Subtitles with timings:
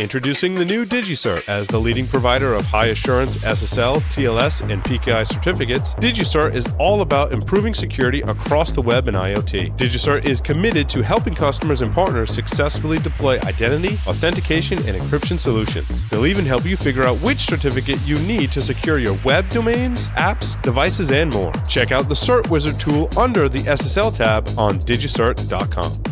[0.00, 1.46] Introducing the new DigiCert.
[1.46, 7.02] As the leading provider of high assurance SSL, TLS, and PKI certificates, DigiCert is all
[7.02, 9.76] about improving security across the web and IoT.
[9.76, 16.08] DigiCert is committed to helping customers and partners successfully deploy identity, authentication, and encryption solutions.
[16.08, 20.08] They'll even help you figure out which certificate you need to secure your web domains,
[20.12, 21.52] apps, devices, and more.
[21.68, 26.09] Check out the Cert Wizard tool under the SSL tab on digicert.com.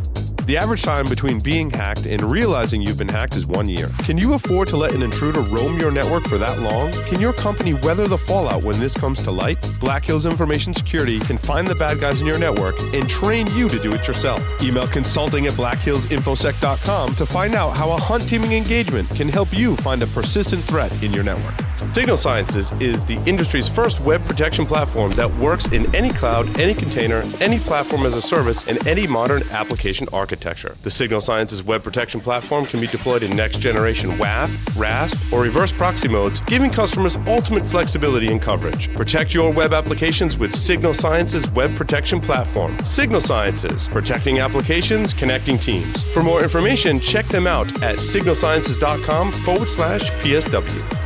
[0.49, 3.91] The average time between being hacked and realizing you've been hacked is one year.
[4.05, 6.91] Can you afford to let an intruder roam your network for that long?
[7.05, 9.59] Can your company weather the fallout when this comes to light?
[9.79, 13.69] Black Hills Information Security can find the bad guys in your network and train you
[13.69, 14.41] to do it yourself.
[14.63, 19.77] Email consulting at blackhillsinfosec.com to find out how a hunt teaming engagement can help you
[19.77, 21.53] find a persistent threat in your network.
[21.93, 26.73] Signal Sciences is the industry's first web protection platform that works in any cloud, any
[26.73, 30.38] container, any platform as a service, and any modern application architecture.
[30.83, 35.43] The Signal Sciences web protection platform can be deployed in next generation WAF, RASP, or
[35.43, 38.93] reverse proxy modes, giving customers ultimate flexibility and coverage.
[38.95, 42.79] Protect your web applications with Signal Sciences web protection platform.
[42.85, 46.05] Signal Sciences, protecting applications, connecting teams.
[46.05, 50.99] For more information, check them out at signalsciences.com forward slash PSW.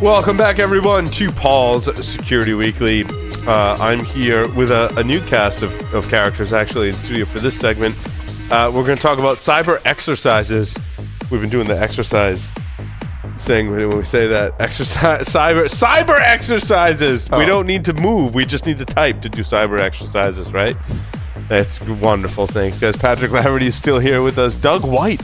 [0.00, 3.04] Welcome back, everyone, to Paul's Security Weekly.
[3.46, 7.38] Uh, I'm here with a, a new cast of, of characters actually in studio for
[7.38, 7.96] this segment.
[8.50, 10.76] Uh, we're going to talk about cyber exercises.
[11.30, 12.52] We've been doing the exercise
[13.40, 17.30] thing when we say that exercise cyber cyber exercises.
[17.30, 17.46] We Oh.
[17.46, 18.34] don't need to move.
[18.34, 20.76] We just need to type to do cyber exercises, right?
[21.48, 22.46] That's wonderful.
[22.48, 22.96] Thanks, guys.
[22.96, 24.56] Patrick Laverty is still here with us.
[24.56, 25.22] Doug White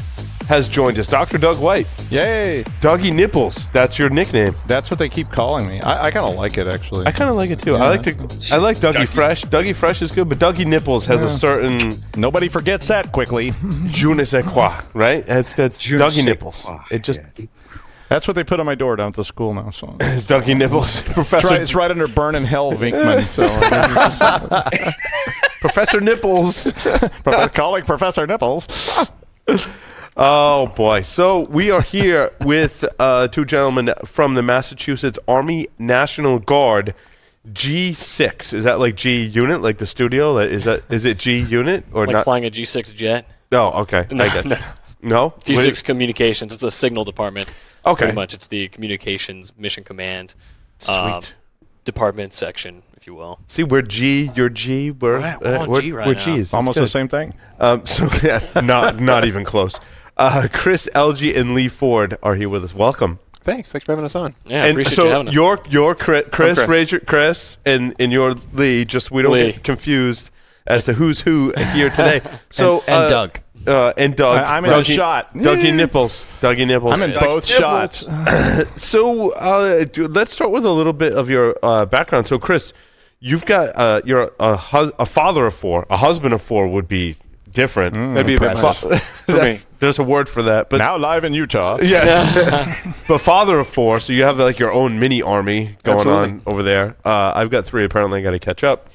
[0.49, 1.07] has joined us.
[1.07, 1.39] Dr.
[1.39, 1.89] Doug White.
[2.11, 2.63] Yay!
[2.81, 3.69] Dougie Nipples.
[3.71, 4.55] That's your nickname.
[4.67, 5.81] That's what they keep calling me.
[5.81, 7.07] I, I kind of like it actually.
[7.07, 7.75] I kind of like it too.
[7.77, 8.11] I like to.
[8.53, 9.45] I like Dougie, Fresh.
[9.47, 13.53] Dougie Fresh is good, but Dougie Nipples has a certain Nobody forgets that quickly.
[13.87, 15.25] je ne sais quoi, right?
[15.29, 16.63] It's, it's Je Dougie Nipples.
[16.65, 17.49] quoi, It just yes.
[18.09, 19.71] That's what they put on my door down at the school now.
[19.71, 23.27] So it's Dougie Nipples, it's Professor right, it's right under burn in hell, Vinkman.
[23.33, 23.47] So
[25.61, 26.71] Professor Nipples.
[27.25, 28.67] Prof- calling Professor Nipples.
[30.19, 31.03] Oh boy!
[31.03, 36.94] So we are here with uh, two gentlemen from the Massachusetts Army National Guard,
[37.53, 38.55] G6.
[38.55, 40.38] Is that like G Unit, like the studio?
[40.38, 42.25] Is that is it G Unit or like not?
[42.25, 43.28] flying a G6 jet.
[43.53, 44.06] Oh, okay.
[44.10, 44.56] No, I get no.
[45.03, 45.34] No.
[45.44, 46.55] G6 communications.
[46.55, 47.47] It's a signal department.
[47.84, 48.06] Okay.
[48.06, 50.34] Pretty much, it's the communications mission command
[50.88, 51.21] um,
[51.84, 53.38] department section, if you will.
[53.49, 54.31] See, we're G.
[54.34, 54.91] You're G.
[54.91, 56.25] We're Right, we're all we're, G right we're now.
[56.25, 56.38] G's.
[56.38, 57.34] That's Almost the same thing.
[57.60, 59.78] Um, so yeah, not not even close.
[60.16, 62.75] Uh, Chris, LG, and Lee Ford are here with us.
[62.75, 63.19] Welcome.
[63.43, 63.71] Thanks.
[63.71, 64.34] Thanks for having us on.
[64.47, 65.34] Yeah, and appreciate so you having us.
[65.34, 66.69] your your Chris, Chris, Chris.
[66.69, 68.84] raise your Chris, and and your Lee.
[68.84, 69.53] Just we don't Lee.
[69.53, 70.31] get confused
[70.66, 72.21] as to who's who here today.
[72.50, 73.41] So and uh, Doug.
[73.66, 74.38] uh, and Doug.
[74.38, 75.32] I- I'm in a Dougie, shot.
[75.34, 76.26] Dougie Nipples.
[76.41, 76.94] Dougie Nipples.
[77.00, 78.05] I'm in both shots.
[78.76, 82.26] So uh, dude, let's start with a little bit of your uh, background.
[82.26, 82.72] So Chris,
[83.21, 85.87] you've got uh, you're a, hus- a father of four.
[85.91, 87.15] A husband of four would be
[87.56, 87.94] different.
[88.15, 88.99] That'd be a bit much for me.
[89.27, 91.78] That's- There's a word for that, but Now live in Utah.
[91.83, 92.97] Yes.
[93.09, 96.28] but father of four, so you have like your own mini army going Absolutely.
[96.31, 96.97] on over there.
[97.05, 97.84] Uh, I've got three.
[97.84, 98.89] Apparently, I got to catch up.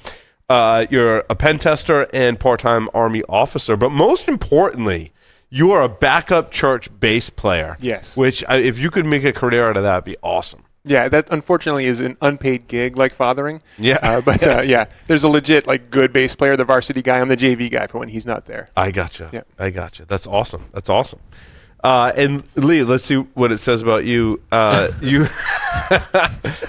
[0.48, 5.12] Uh, you're a pen tester and part-time army officer, but most importantly,
[5.48, 7.76] you are a backup church bass player.
[7.80, 8.16] Yes.
[8.16, 10.64] Which, uh, if you could make a career out of that, would be awesome.
[10.84, 13.62] Yeah, that unfortunately is an unpaid gig like fathering.
[13.78, 13.98] Yeah.
[14.02, 17.20] Uh, but uh, yeah, there's a legit like good bass player, the varsity guy.
[17.20, 18.68] I'm the JV guy for when he's not there.
[18.76, 19.30] I gotcha.
[19.32, 19.42] Yeah.
[19.58, 20.04] I gotcha.
[20.06, 20.66] That's awesome.
[20.72, 21.20] That's awesome.
[21.84, 24.40] Uh, and Lee, let's see what it says about you.
[24.52, 25.24] Uh, you.
[25.24, 25.98] I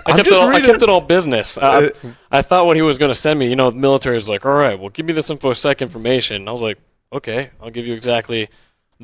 [0.08, 1.58] kept, it all, I kept it all business.
[1.58, 1.90] Uh,
[2.32, 4.46] I thought what he was going to send me, you know, the military is like,
[4.46, 6.48] all right, well, give me this InfoSec information.
[6.48, 6.80] I was like,
[7.12, 8.50] okay, I'll give you exactly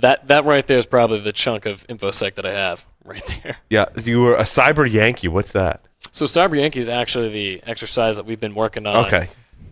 [0.02, 0.28] that.
[0.28, 3.58] That right there is probably the chunk of InfoSec that I have right there.
[3.70, 5.28] Yeah, you were a cyber Yankee.
[5.28, 5.86] What's that?
[6.12, 9.06] So Cyber Yankee is actually the exercise that we've been working on.
[9.08, 9.30] Okay.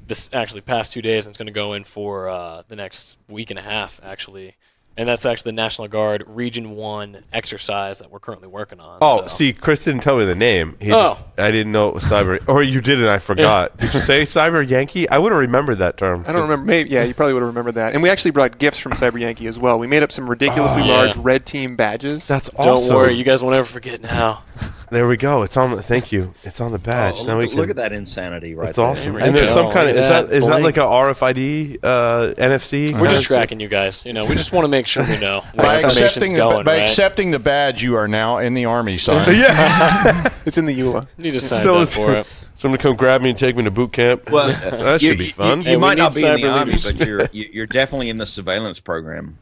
[0.07, 3.17] This actually past two days, and it's going to go in for uh, the next
[3.29, 4.55] week and a half, actually.
[4.99, 8.97] And that's actually the National Guard Region One exercise that we're currently working on.
[8.99, 9.27] Oh, so.
[9.27, 10.75] see, Chris didn't tell me the name.
[10.79, 11.13] He Oh.
[11.13, 12.43] just, I didn't know it was cyber.
[12.49, 13.77] Or you did and I forgot.
[13.77, 15.07] Did you say cyber Yankee?
[15.07, 16.25] I would have remembered that term.
[16.27, 16.65] I don't remember.
[16.65, 17.93] Maybe yeah, you probably would have remembered that.
[17.93, 19.77] And we actually brought gifts from Cyber Yankee as well.
[19.77, 20.93] We made up some ridiculously Oh, yeah.
[20.93, 22.27] large red team badges.
[22.27, 22.87] That's awesome.
[22.87, 24.43] don't worry, you guys won't ever forget now.
[24.89, 25.41] There we go.
[25.43, 25.71] It's on.
[25.71, 26.33] The, thank you.
[26.43, 27.15] It's on the badge.
[27.19, 27.57] Oh, now we can.
[27.57, 28.85] look at that insanity right It's there.
[28.85, 29.13] awesome.
[29.15, 29.65] There And there's go.
[29.65, 32.97] some kind of is at that is that like a RFID uh, NFC?
[32.97, 34.05] We're just tracking you guys.
[34.05, 36.37] You know, we just want to make sure we know where By information's accepting, the,
[36.37, 36.63] going.
[36.63, 36.89] by right?
[36.89, 39.17] accepting the badge, you are now in the army, son.
[39.37, 40.29] Yeah.
[40.45, 41.07] it's in the EULA.
[41.17, 42.27] you just signed So up it's- for it.
[42.59, 44.31] Someone come grab me and take me to boot camp.
[44.31, 45.59] Well, that you, should be you- fun.
[45.59, 48.17] You, Hey, might not be in the cyber army, but you're you- you're definitely in
[48.17, 49.37] the surveillance program.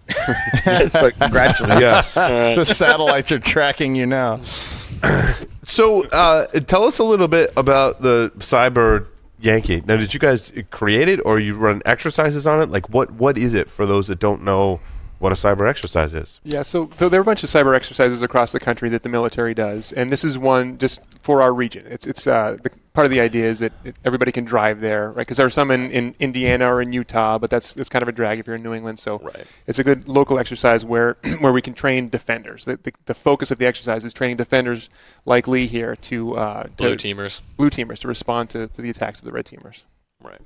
[0.90, 1.80] so congratulations.
[1.80, 2.18] yes.
[2.18, 2.56] All right.
[2.56, 4.42] the satellites are tracking you now.
[5.68, 9.08] So, uh, tell us a little bit about the Cyber
[9.40, 9.82] Yankee.
[9.86, 12.70] Now, did you guys create it, or you run exercises on it?
[12.70, 14.80] Like, what what is it for those that don't know
[15.20, 16.40] what a cyber exercise is?
[16.44, 19.10] Yeah, so, so there are a bunch of cyber exercises across the country that the
[19.10, 21.86] military does, and this is one just for our region.
[21.88, 25.10] It's it's uh, the, part of the idea is that it, everybody can drive there,
[25.10, 25.18] right?
[25.26, 28.10] Because there are some in, in Indiana or in Utah, but that's that's kind of
[28.10, 29.00] a drag if you're in New England.
[29.00, 29.46] So Right.
[29.68, 32.66] it's a good local exercise where where we can train defenders.
[32.66, 34.90] The, the, the focus of the exercise is training defenders
[35.26, 37.42] like Lee here to uh, to Blue teamers.
[37.58, 39.84] blue teamers to respond to, to the attacks of the red teamers.
[40.22, 40.42] Right.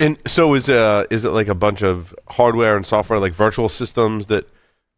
[0.00, 3.68] And so, is uh is it like a bunch of hardware and software, like virtual
[3.68, 4.48] systems that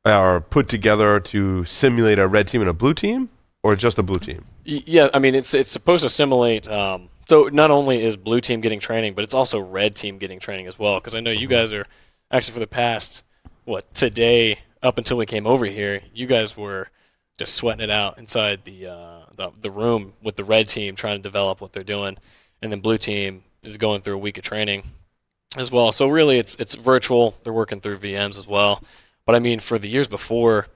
[0.04, 3.28] are put together to simulate a red team and a blue team,
[3.62, 4.44] or just a blue team?
[4.64, 6.68] Yeah, I mean it's it's supposed to simulate.
[6.68, 10.38] Um, so not only is blue team getting training, but it's also red team getting
[10.38, 10.94] training as well.
[10.94, 11.86] Because I know you guys are
[12.30, 13.22] actually for the past
[13.64, 16.88] what today up until we came over here, you guys were
[17.38, 21.18] just sweating it out inside the uh, the, the room with the red team trying
[21.18, 22.16] to develop what they're doing,
[22.62, 24.82] and then blue team is going through a week of training
[25.56, 25.92] as well.
[25.92, 27.34] So really, it's it's virtual.
[27.44, 28.82] They're working through VMs as well.
[29.24, 30.68] But I mean, for the years before,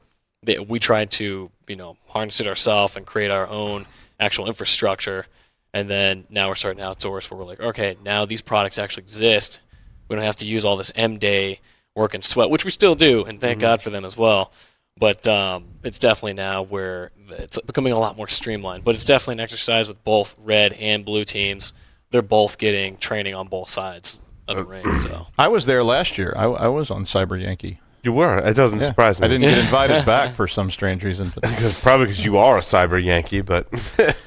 [0.42, 3.86] they, we tried to you know harness it ourselves and create our own
[4.18, 5.26] actual infrastructure.
[5.72, 9.04] And then now we're starting to outsource where we're like, okay, now these products actually
[9.04, 9.60] exist.
[10.08, 11.60] We don't have to use all this M day
[11.94, 14.52] work and sweat, which we still do, and thank God for them as well.
[14.98, 18.84] But um, it's definitely now where it's becoming a lot more streamlined.
[18.84, 21.72] But it's definitely an exercise with both red and blue teams.
[22.10, 24.96] They're both getting training on both sides of the ring.
[24.96, 26.32] So I was there last year.
[26.36, 27.80] I, I was on Cyber Yankee.
[28.02, 28.38] You were.
[28.38, 28.86] It doesn't Yeah.
[28.86, 29.26] surprise me.
[29.26, 31.30] I didn't get invited back for some strange reason.
[31.34, 33.68] But Because probably because you are a cyber Yankee, but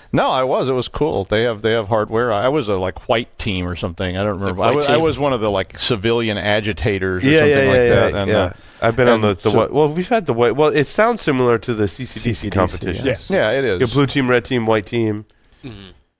[0.13, 0.69] no, I was.
[0.69, 1.23] It was cool.
[1.25, 2.31] They have they have hardware.
[2.31, 4.15] I was a like white team or something.
[4.15, 4.61] I don't remember.
[4.61, 5.03] I white was, I team.
[5.03, 8.11] was one of the like civilian agitators or yeah, something yeah, like yeah, that.
[8.13, 8.37] yeah, And, yeah.
[8.37, 9.73] uh, I've been on the, and the so- white.
[9.73, 10.55] Well, we've had the white.
[10.55, 13.05] Well, it sounds similar to the CCDC, CCDC, competition.
[13.05, 13.29] Yes.
[13.31, 13.79] yeah, it is.
[13.79, 15.25] You have blue team, red team, white team,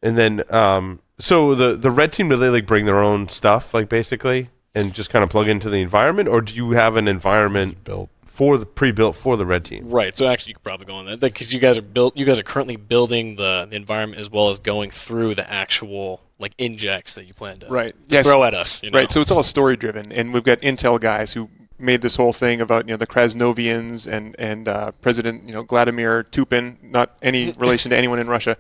[0.02, 1.00] and then um.
[1.24, 4.94] So the the red team do they like bring their own stuff like basically and
[4.94, 8.10] just kind of plug into the environment, or do you have an environment built.
[8.26, 9.88] for the pre-built for the red team?
[9.88, 10.18] Right.
[10.18, 12.18] So actually, you could probably go on that because you guys are built.
[12.18, 16.20] You guys are currently building the, the environment as well as going through the actual
[16.40, 17.94] like injects that you plan to Right.
[18.08, 18.28] Yes.
[18.28, 18.84] throw at us.
[18.84, 19.00] You know?
[19.00, 19.10] Right.
[19.10, 21.50] So it's all story driven, and we've got Intel guys who
[21.80, 25.64] made this whole thing about you know the Krasnovians and and uh, President you know
[25.64, 28.58] Vladimir Tupin, not any relation to anyone in Russia.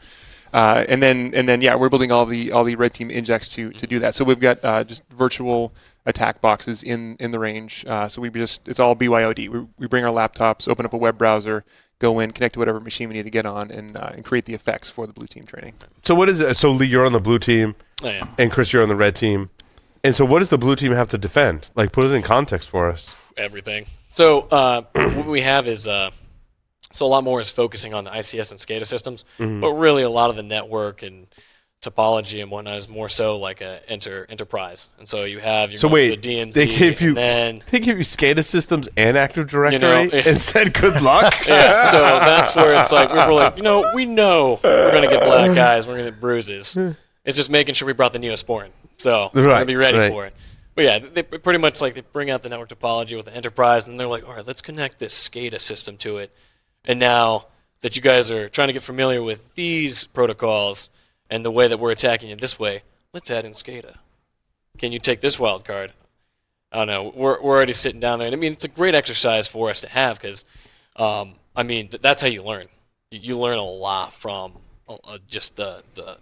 [0.53, 3.49] Uh, and then and then yeah, we're building all the all the red team injects
[3.49, 4.13] to to do that.
[4.15, 5.73] So we've got uh, just virtual
[6.05, 7.83] attack boxes in in the range.
[7.87, 9.49] Uh, so we just it's all BYOD.
[9.49, 11.63] We, we bring our laptops, open up a web browser,
[11.97, 14.45] go in, connect to whatever machine we need to get on, and uh, and create
[14.45, 15.73] the effects for the blue team training.
[16.03, 16.55] So what is it?
[16.55, 17.73] So Lee, you're on the blue team,
[18.03, 18.27] Oh, yeah.
[18.37, 19.49] and Chris, you're on the red team.
[20.05, 21.71] And so, what does the blue team have to defend?
[21.75, 23.31] Like, put it in context for us.
[23.37, 23.85] everything.
[24.11, 26.11] So uh, what we have is uh,
[26.93, 29.59] so a lot more is focusing on the ICS and SCADA systems, Mm-hmm.
[29.59, 31.27] but really a lot of the network and
[31.81, 34.89] topology and whatnot is more so like a enter enterprise.
[34.99, 37.79] And so you have your So wait, the DMZ, they gave you and then they
[37.79, 40.21] gave you SCADA systems and Active Directory know, yeah.
[40.25, 41.33] and said good luck.
[41.47, 45.23] yeah, so that's where it's like we're like, you know, we know we're gonna get
[45.23, 46.77] black eyes, we're gonna get bruises.
[47.25, 50.11] It's just making sure we brought the Neosporin, so we're gonna be ready right.
[50.11, 50.33] for it.
[50.75, 53.87] But yeah, they pretty much like they bring out the network topology with the enterprise,
[53.87, 56.31] and they're like, all right, let's connect this SCADA system to it.
[56.85, 57.47] And now
[57.81, 60.89] that you guys are trying to get familiar with these protocols
[61.29, 63.95] and the way that we're attacking it this way, let's add in SCADA.
[64.77, 65.93] Can you take this wild card?
[66.71, 67.13] I don't know.
[67.15, 68.27] We're, we're already sitting down there.
[68.27, 70.43] And I mean, it's a great exercise for us to have because,
[70.95, 72.65] um, I mean, th- that's how you learn.
[73.11, 74.53] You, you learn a lot from
[74.89, 76.17] uh, uh, just the, the,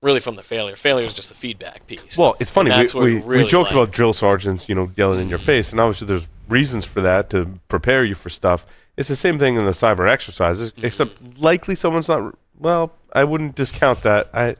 [0.00, 0.76] really from the failure.
[0.76, 2.16] Failure is just the feedback piece.
[2.16, 2.70] Well, it's funny.
[2.70, 3.74] We, we, we really we joked like.
[3.74, 7.28] about drill sergeants, you know, yelling in your face, and obviously there's reasons for that
[7.30, 8.64] to prepare you for stuff.
[8.98, 10.84] It's the same thing in the cyber exercises, Mm-hmm.
[10.86, 12.34] except likely someone's not.
[12.58, 14.28] Well, I wouldn't discount that.
[14.34, 14.56] I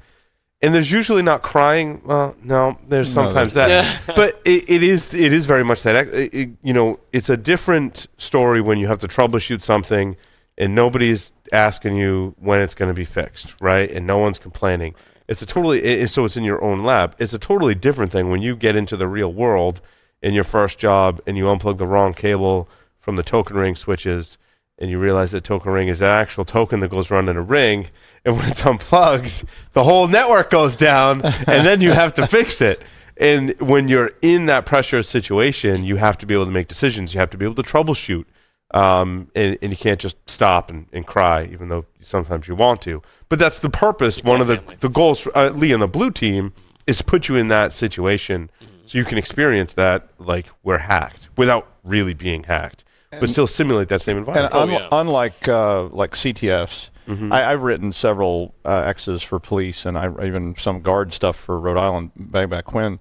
[0.63, 2.03] and there's usually not crying.
[2.05, 6.09] Well, no, there's No, sometimes that, but it, it is it is very much that.
[6.09, 10.17] It- you know, it's a different story when you have to troubleshoot something
[10.57, 13.91] and nobody's asking you when it's going to be fixed, right?
[13.91, 14.95] And no one's complaining.
[15.29, 17.15] It's a totally it- so it's in your own lab.
[17.19, 19.81] It's a totally different thing when you get into the real world
[20.23, 22.69] in your first job and you unplug the wrong cable
[23.09, 24.37] from the token ring switches
[24.77, 27.41] and you realize that token ring is an actual token that goes around in a
[27.41, 27.87] ring
[28.23, 32.61] and when it's unplugged the whole network goes down and then you have to fix
[32.61, 32.85] it
[33.17, 37.15] and when you're in that pressure situation you have to be able to make decisions
[37.15, 38.27] you have to be able to troubleshoot
[38.75, 42.83] um, and, and you can't just stop and, and cry, even though sometimes you want
[42.83, 43.01] to.
[43.31, 44.23] But that's the purpose.
[44.23, 44.77] One of the, family.
[44.81, 46.53] the goals, for, uh, Lee and the blue team,
[46.87, 48.51] is put you in that situation
[48.89, 53.89] so you can experience that like we're hacked without really being hacked, but still simulate
[53.89, 54.55] that same And environment.
[54.55, 54.89] Oh, yeah.
[55.01, 57.33] unlike uh, like CTFs, Mm-hmm.
[57.33, 61.59] I, I've written several uh, X's for police, and I even some guard stuff for
[61.59, 63.01] Rhode Island back back when.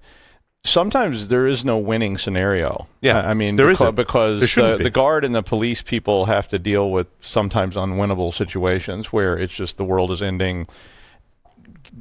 [0.64, 2.88] Sometimes there is no winning scenario.
[3.02, 3.94] Yeah, I I mean, there beca- isn't.
[3.96, 4.84] because There the, be.
[4.84, 9.52] the guard and the police people have to deal with sometimes unwinnable situations where it's
[9.54, 10.66] just the world is ending.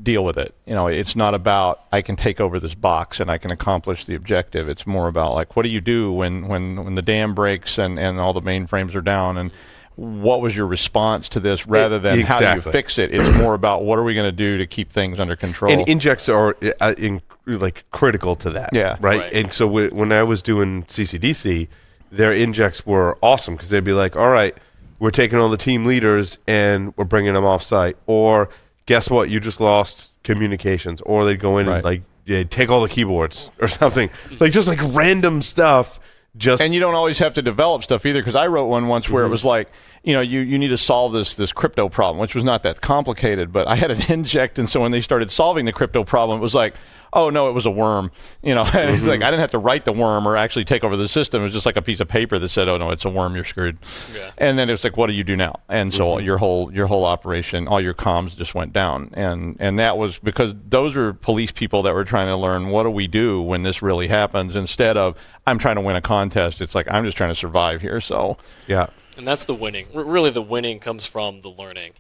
[0.04, 0.54] Deal with it.
[0.66, 4.06] You know, it's not about I can take over this box and I can accomplish
[4.06, 4.68] the objective.
[4.70, 7.98] It's more about like what do you do when when when the dam breaks and
[7.98, 9.52] and all the mainframes are down and
[9.96, 13.12] what was your response to this rather than how do you fix it?
[13.12, 15.72] It's more about what are we going to do to keep things under control.
[15.72, 18.70] and injects are uh, in, like critical to that.
[18.74, 18.98] Yeah.
[19.00, 19.22] Right.
[19.22, 19.34] Right.
[19.34, 21.68] And so w- when I was doing CCDC,
[22.12, 24.56] their injects were awesome because they'd be like, "All right,
[25.00, 28.50] we're taking all the team leaders and we're bringing them off site," or
[28.88, 31.76] guess what, you just lost communications, or they'd go in Right.
[31.76, 36.00] and like yeah, take all the keyboards or something, like just like random stuff.
[36.36, 39.10] Just and you don't always have to develop stuff either because i wrote one once
[39.10, 39.32] where it mm-hmm.
[39.32, 39.72] was like
[40.08, 42.80] you know you, you need to solve this this crypto problem which was not that
[42.80, 46.40] complicated but i had an inject and so when they started solving the crypto problem
[46.40, 46.76] it was like
[47.12, 48.10] oh no it was a worm
[48.42, 48.64] you know?
[48.74, 49.24] And it's like mm-hmm.
[49.24, 51.42] i didn't have to write the worm or actually take over the system.
[51.42, 53.36] It was just like a piece of paper that said oh no it's a worm
[53.36, 53.78] you're screwed.
[54.16, 54.32] Yeah.
[54.38, 55.60] and then it was like what do you do now?
[55.68, 56.26] And so mm-hmm.
[56.26, 59.10] your whole your whole operation all your comms just went down.
[59.14, 62.84] And and that was because those were police people that were trying to learn what
[62.84, 66.62] do we do when this really happens instead of i'm trying to win a contest.
[66.62, 68.00] It's like i'm just trying to survive here.
[68.00, 68.38] So
[68.68, 68.88] yeah.
[69.18, 69.86] And that's the winning.
[69.96, 71.94] R- really, the winning comes from the learning,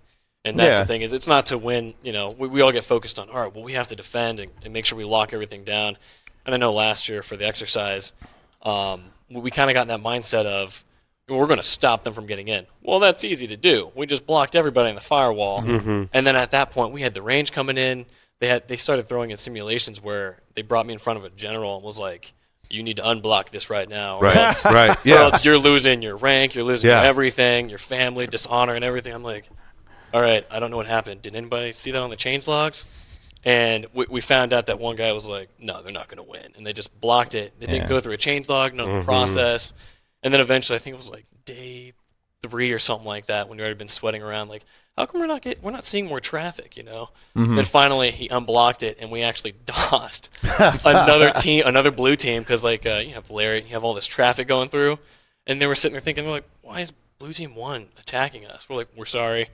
[0.45, 0.83] and that's Yeah.
[0.83, 1.93] the thing is it's not to win.
[2.03, 3.53] You know, we, we all get focused on all right.
[3.53, 5.97] Well, we have to defend and, and make sure we lock everything down.
[6.45, 8.13] And I know last year for the exercise,
[8.61, 10.83] um, we, we kind of got in that mindset of
[11.29, 12.65] we're going to stop them from getting in.
[12.81, 13.91] Well, that's easy to do.
[13.95, 17.21] We just blocked everybody in the firewall, and then at that point, we had the
[17.21, 18.05] range coming in.
[18.39, 21.29] They had they started throwing in simulations where they brought me in front of a
[21.31, 22.33] general and was like,
[22.69, 24.35] "You need to unblock this right now, Right.
[24.35, 24.97] else right.
[25.03, 25.23] Yeah.
[25.23, 27.01] else you're losing your rank, you're losing Yeah.
[27.03, 29.13] everything, your family, dishonor, and everything.
[29.13, 29.49] I'm like,
[30.13, 31.21] all right, I don't know what happened.
[31.21, 32.85] Did anybody see that on the change logs?
[33.43, 36.29] And we, we found out that one guy was like, no, they're not going to
[36.29, 36.51] win.
[36.57, 37.53] And they just blocked it.
[37.59, 39.05] They didn't go through a change log, no Mm-hmm.
[39.05, 39.73] process.
[40.23, 41.93] And then eventually, I think it was like day
[42.47, 44.63] three or something like that when we already been sweating around, like,
[44.97, 47.09] how come we're not get, we're not seeing more traffic, you know?
[47.35, 47.55] Mm-hmm.
[47.55, 50.29] Then finally he unblocked it, and we actually DOSed
[50.85, 54.07] another team, another blue team, because like uh, you have Larry, you have all this
[54.07, 54.97] traffic going through,
[55.45, 58.67] and they were sitting there thinking, we're like, why is blue team one attacking us?
[58.67, 59.49] We're like, we're sorry,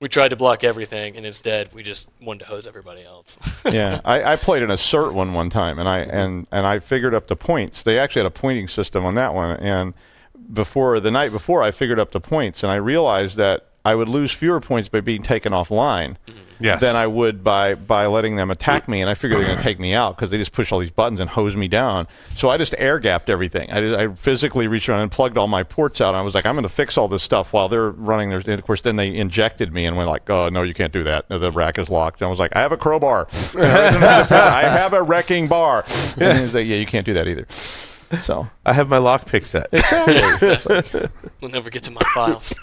[0.00, 3.36] we tried to block everything, and instead we just wanted to hose everybody else.
[3.70, 7.14] yeah, I, I played an assert one one time, and I and and I figured
[7.14, 7.82] up the points.
[7.82, 9.92] They actually had a pointing system on that one, and
[10.52, 14.08] before the night before, I figured up the points, and I realized that I would
[14.08, 16.38] lose fewer points by being taken offline mm-hmm.
[16.60, 16.80] Yes.
[16.80, 19.62] than I would by by letting them attack me, and I figured they're going to
[19.62, 22.06] take me out because they just push all these buttons and hose me down.
[22.36, 23.70] So I just air gapped everything.
[23.70, 26.10] I, just, I physically reached around and plugged all my ports out.
[26.10, 28.38] And I was like, I'm going to fix all this stuff while they're running their.
[28.38, 31.02] And of course, then they injected me and went like, Oh no, you can't do
[31.02, 31.28] that.
[31.28, 32.20] The rack is locked.
[32.20, 33.28] And I was like, I have a crowbar.
[33.58, 35.84] I have a wrecking bar.
[36.18, 37.46] And he was like, Yeah, you can't do that either.
[38.22, 39.68] So I have my lockpick set.
[41.40, 42.54] we'll never get to my files.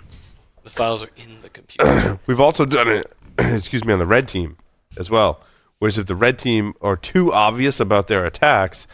[0.63, 2.19] The files are in the computer.
[2.27, 4.57] We've also done it, excuse me, on the red team
[4.97, 5.41] as well.
[5.79, 8.85] Whereas if the red team are too obvious about their attacks,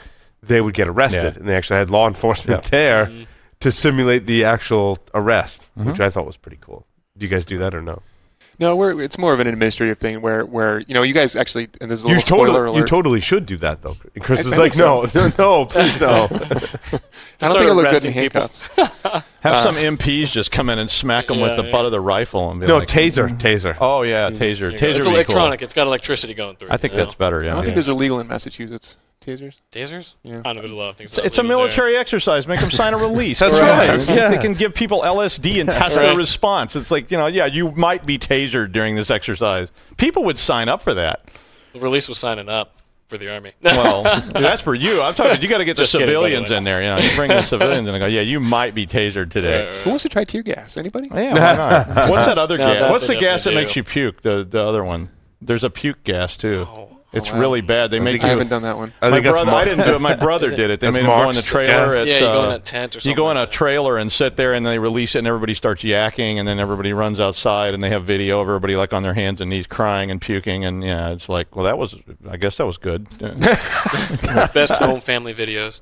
[0.41, 1.33] they would get arrested.
[1.33, 1.39] Yeah.
[1.39, 3.23] And they actually had law enforcement there mm-hmm.
[3.59, 6.01] to simulate the actual arrest, which mm-hmm.
[6.01, 6.85] I thought was pretty cool.
[7.17, 8.01] Do you guys do that or no?
[8.59, 11.69] No, we're, it's more of an administrative thing where, where you know you guys actually
[11.79, 12.79] and this is a You little spoiler totally, alert.
[12.79, 13.95] you totally should do that though.
[14.15, 16.07] And Chris I- is I like, think no, no, please no.
[16.23, 18.67] I don't think I look good in handcuffs.
[19.41, 21.71] have some uh, MPs just come in and smack them with the yeah.
[21.71, 23.37] butt of the rifle and be like, no, like, taser, mm-hmm.
[23.37, 23.77] taser.
[23.79, 24.71] Oh yeah, taser.
[24.71, 24.73] Taser.
[24.73, 25.13] it's would be cool.
[25.13, 25.61] electronic.
[25.61, 26.69] It's got electricity going through.
[26.71, 27.05] I think you know?
[27.05, 27.43] that's better.
[27.43, 27.51] Yeah.
[27.51, 27.81] I don't think Yeah.
[27.81, 28.97] those are legal in Massachusetts.
[29.27, 29.57] Tasers.
[29.71, 30.13] tasers.
[30.23, 30.41] Yeah.
[30.45, 31.17] I know there's a lot of things.
[31.17, 32.47] It's, it's a military exercise.
[32.47, 33.39] Make them sign a release.
[33.39, 34.29] That's Or, right, uh, yeah.
[34.29, 36.03] They can give people LSD and test Right.
[36.03, 36.75] their response.
[36.77, 39.69] It's like you know, yeah, you might be tasered during this exercise.
[39.97, 41.25] People would sign up for that.
[41.73, 43.51] The release was signing up for the army.
[43.61, 45.01] Well, that's for you.
[45.01, 45.41] I'm talking.
[45.41, 46.81] You got to get the Just kidding, the civilians in there.
[46.81, 49.61] You know, you bring the civilians in and go, yeah, you might be tasered today.
[49.65, 50.77] Right, right, Who wants to try tear gas?
[50.77, 51.09] Anybody?
[51.13, 51.55] Yeah, why
[51.95, 52.09] not?
[52.09, 52.81] What's that other No, gas?
[52.81, 54.21] that What's the gas that definitely makes you puke?
[54.21, 55.09] The the other one.
[55.41, 56.65] There's a puke gas too.
[56.67, 57.39] Oh, It's wow.
[57.39, 57.89] really bad.
[57.89, 58.31] They make think I you.
[58.33, 58.91] haven't done that one.
[59.01, 60.01] I my think that's brother, Mar- I didn't do it.
[60.01, 60.81] My brother did it.
[60.81, 61.85] They That's made him go in the trailer.
[61.85, 61.95] gas.
[61.95, 63.09] At, Yeah, you go in uh, that tent or something.
[63.09, 65.83] You go in a trailer and sit there, and they release it, and everybody starts
[65.83, 69.13] yakking, and then everybody runs outside, and they have video of everybody like on their
[69.13, 71.95] hands and knees crying and puking, and yeah, it's like, well, that was,
[72.29, 73.07] I guess that was good.
[74.53, 75.81] Best home family videos.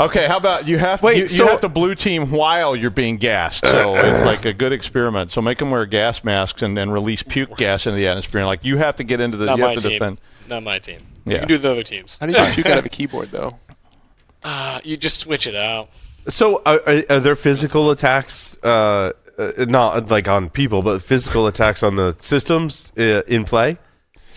[0.00, 3.16] okay, how about you have Wait, you, you have to blue team while you're being
[3.16, 5.32] gassed, so it's like a good experiment.
[5.32, 8.40] So make them wear gas masks and then release puke gas into the atmosphere.
[8.40, 9.98] And like you have to get into the Not you my have to team.
[9.98, 10.20] defend.
[10.52, 10.98] Not my team.
[11.24, 11.32] Yeah.
[11.32, 12.18] You can do the other teams.
[12.20, 13.58] How do you puke out of a keyboard though?
[14.44, 15.88] Uh, you just switch it out.
[16.28, 18.56] So, are, are, are there physical attacks?
[18.62, 23.78] Uh, uh, not like on people, but physical attacks on the systems uh, in play?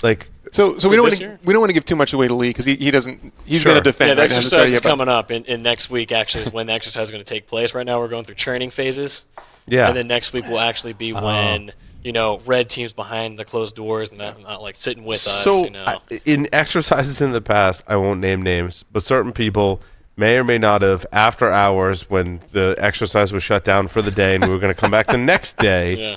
[0.03, 2.27] Like, So, so we don't want to we don't want to give too much away
[2.29, 3.74] to Lee because he, he doesn't he's Sure.
[3.74, 4.10] going to defend.
[4.10, 4.31] Yeah, the right?
[4.31, 6.74] Hasn't exercise started is yet, coming up, in, and next week actually is when the
[6.74, 7.74] exercise is going to take place.
[7.75, 9.25] Right now, we're going through training phases,
[9.67, 11.74] yeah, and then next week will actually be when
[12.05, 15.43] you know red teams behind the closed doors and not, not like sitting with us.
[15.43, 19.33] so You know, I- in exercises in the past, I won't name names, but certain
[19.33, 19.81] people
[20.15, 24.12] may or may not have after hours when the exercise was shut down for the
[24.12, 25.95] day and we were going to come back the next day.
[25.95, 26.15] yeah.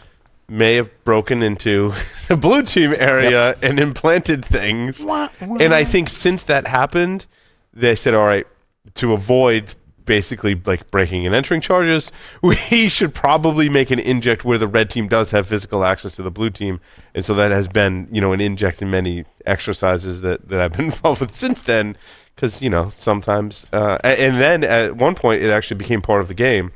[0.49, 1.93] may have broken into
[2.29, 5.01] the blue team area and implanted things.
[5.41, 7.27] And I think since that happened,
[7.75, 8.47] they said, all right,
[8.95, 9.75] to avoid
[10.09, 12.11] basically like breaking and entering charges,
[12.43, 16.23] we should probably make an inject where the red team does have physical access to
[16.23, 16.81] the blue team.
[17.15, 20.73] And so that has been, you know, an inject in many exercises that, that I've
[20.73, 21.97] been involved with since then.
[22.35, 26.29] Because, you know, sometimes, uh, and then at one point it actually became part of
[26.29, 26.73] the game.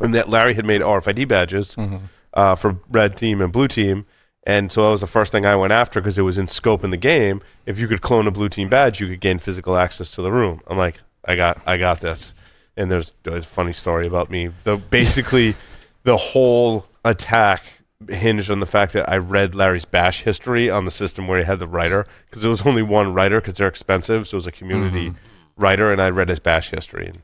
[0.00, 1.76] And that Larry had made RFID badges
[2.32, 4.06] uh, for red team and blue team.
[4.46, 6.84] And so that was the first thing I went after because it was in scope
[6.84, 7.42] in the game.
[7.66, 10.32] If you could clone a blue team badge, you could gain physical access to the
[10.32, 10.62] room.
[10.68, 12.34] I'm like, I got, I got this.
[12.76, 14.50] And there's a funny story about me.
[14.64, 15.56] The basically,
[16.04, 17.62] the whole attack
[18.08, 21.44] hinged on the fact that I read Larry's bash history on the system where he
[21.44, 24.28] had the writer because there was only one writer because they're expensive.
[24.28, 25.62] So it was a community mm-hmm.
[25.62, 27.18] writer, and I read his bash history, and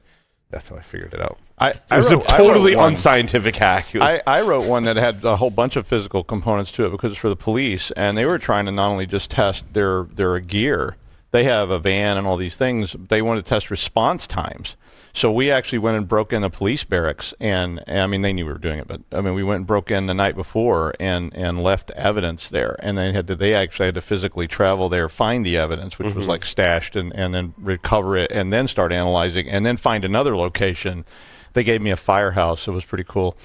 [0.51, 1.39] that's how I figured it out.
[1.59, 3.93] I, It I was wrote- a totally unscientific hack.
[3.93, 6.91] Was- I, I wrote one that had a whole bunch of physical components to it
[6.91, 10.05] because it's for the police, and they were trying to not only just test their
[10.05, 10.97] their gear,
[11.33, 12.95] they have a van and all these things.
[13.09, 14.77] They wanted to test response times.
[15.15, 18.33] So we actually went and broke in a police barracks, and, and I mean they
[18.33, 20.37] knew we were doing it, but I mean we went and broke in the night
[20.37, 24.47] before and and left evidence there, and they had to they actually had to physically
[24.47, 28.53] travel there, find the evidence, which was like stashed, and and then recover it, and
[28.53, 31.05] then start analyzing, and then find another location.
[31.55, 32.67] They gave me a firehouse.
[32.69, 33.37] It was pretty cool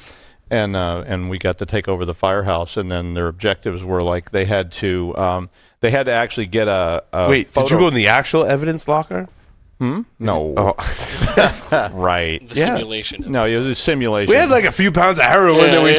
[0.50, 2.78] and uh, and we got to take over the firehouse.
[2.78, 5.50] And then their objectives were like they had to um,
[5.82, 8.44] they had to actually get a, a Wait, did photo- you go in the actual
[8.46, 9.28] evidence locker?
[9.80, 10.74] no Oh,
[11.94, 12.64] right The Yeah.
[12.66, 13.26] simulation.
[13.28, 14.32] no it was a simulation.
[14.32, 15.92] we had like a few pounds of heroin Yeah, that we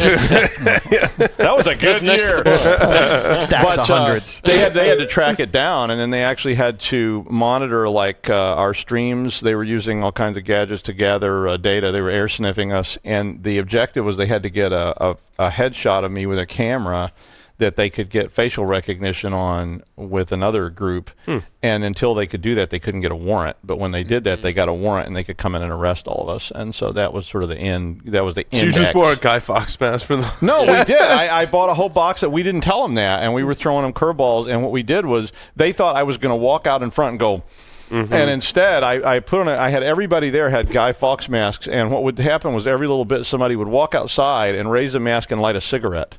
[0.97, 1.07] yeah.
[1.37, 2.43] that was a good That's next to year.
[2.43, 4.41] the Stacks But, of uh, hundreds.
[4.41, 7.89] they had they had to track it down, and then they actually had to monitor
[7.89, 9.41] like uh, our streams.
[9.41, 11.93] They were using all kinds of gadgets to gather uh, data.
[11.93, 15.17] They were air sniffing us, and the objective was they had to get a, a,
[15.39, 17.13] a headshot of me with a camera
[17.59, 21.11] that they could get facial recognition on with another group.
[21.27, 21.39] Hmm.
[21.61, 23.57] And until they could do that, they couldn't get a warrant.
[23.65, 24.43] But when they did that, mm-hmm.
[24.43, 26.53] they got a warrant, and they could come in and arrest all of us.
[26.55, 28.03] And so that was sort of the end.
[28.07, 30.33] That was the So you just wore a Guy Fawkes mask for the.
[30.41, 31.01] No, we did.
[31.01, 33.55] I, I bought a whole box that we didn't tell them that, and we were
[33.55, 34.49] throwing them curveballs.
[34.49, 37.11] And what we did was they thought I was going to walk out in front
[37.11, 37.43] and go.
[37.89, 38.13] Mm-hmm.
[38.13, 39.49] And instead, I, I put on.
[39.49, 42.87] A, I had everybody there had Guy Fawkes masks, and what would happen was every
[42.87, 46.19] little bit somebody would walk outside and raise a mask and light a cigarette.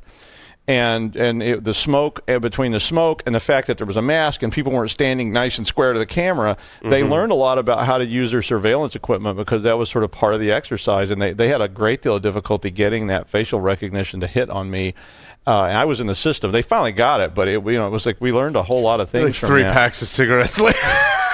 [0.70, 3.98] And and it, the smoke uh, between the smoke and the fact that there was
[3.98, 7.36] a mask and people weren't standing nice and square to the camera, they learned a
[7.36, 10.40] lot about how to use their surveillance equipment because that was sort of part of
[10.40, 11.10] the exercise.
[11.10, 14.48] And they, they had a great deal of difficulty getting that facial recognition to hit
[14.52, 14.94] on me.
[15.48, 16.52] Uh, and I was in the system.
[16.52, 18.82] They finally got it, but it you know it was like we learned a whole
[18.84, 19.74] lot of things Like three that.
[19.74, 20.62] packs of cigarettes.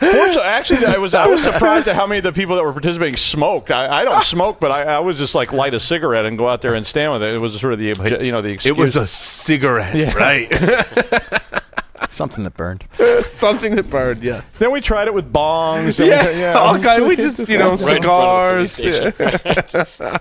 [0.00, 2.72] Fortunately, actually, I was I was surprised at how many of the people that were
[2.72, 3.70] participating smoked.
[3.70, 6.48] I, I don't smoke, but I, I was just like light a cigarette and go
[6.48, 7.34] out there and stand with it.
[7.34, 8.76] It was sort of the obje- you know the excuse.
[8.76, 10.50] it was a cigarette, right?
[12.10, 12.84] Something that burned.
[13.30, 14.42] Something that burned, yeah.
[14.58, 15.98] then we tried it with bongs.
[15.98, 16.52] And Yeah, we, yeah.
[16.54, 17.06] all kind.
[17.06, 19.98] We just, you know, Right in front of the cigars.
[20.00, 20.18] yeah.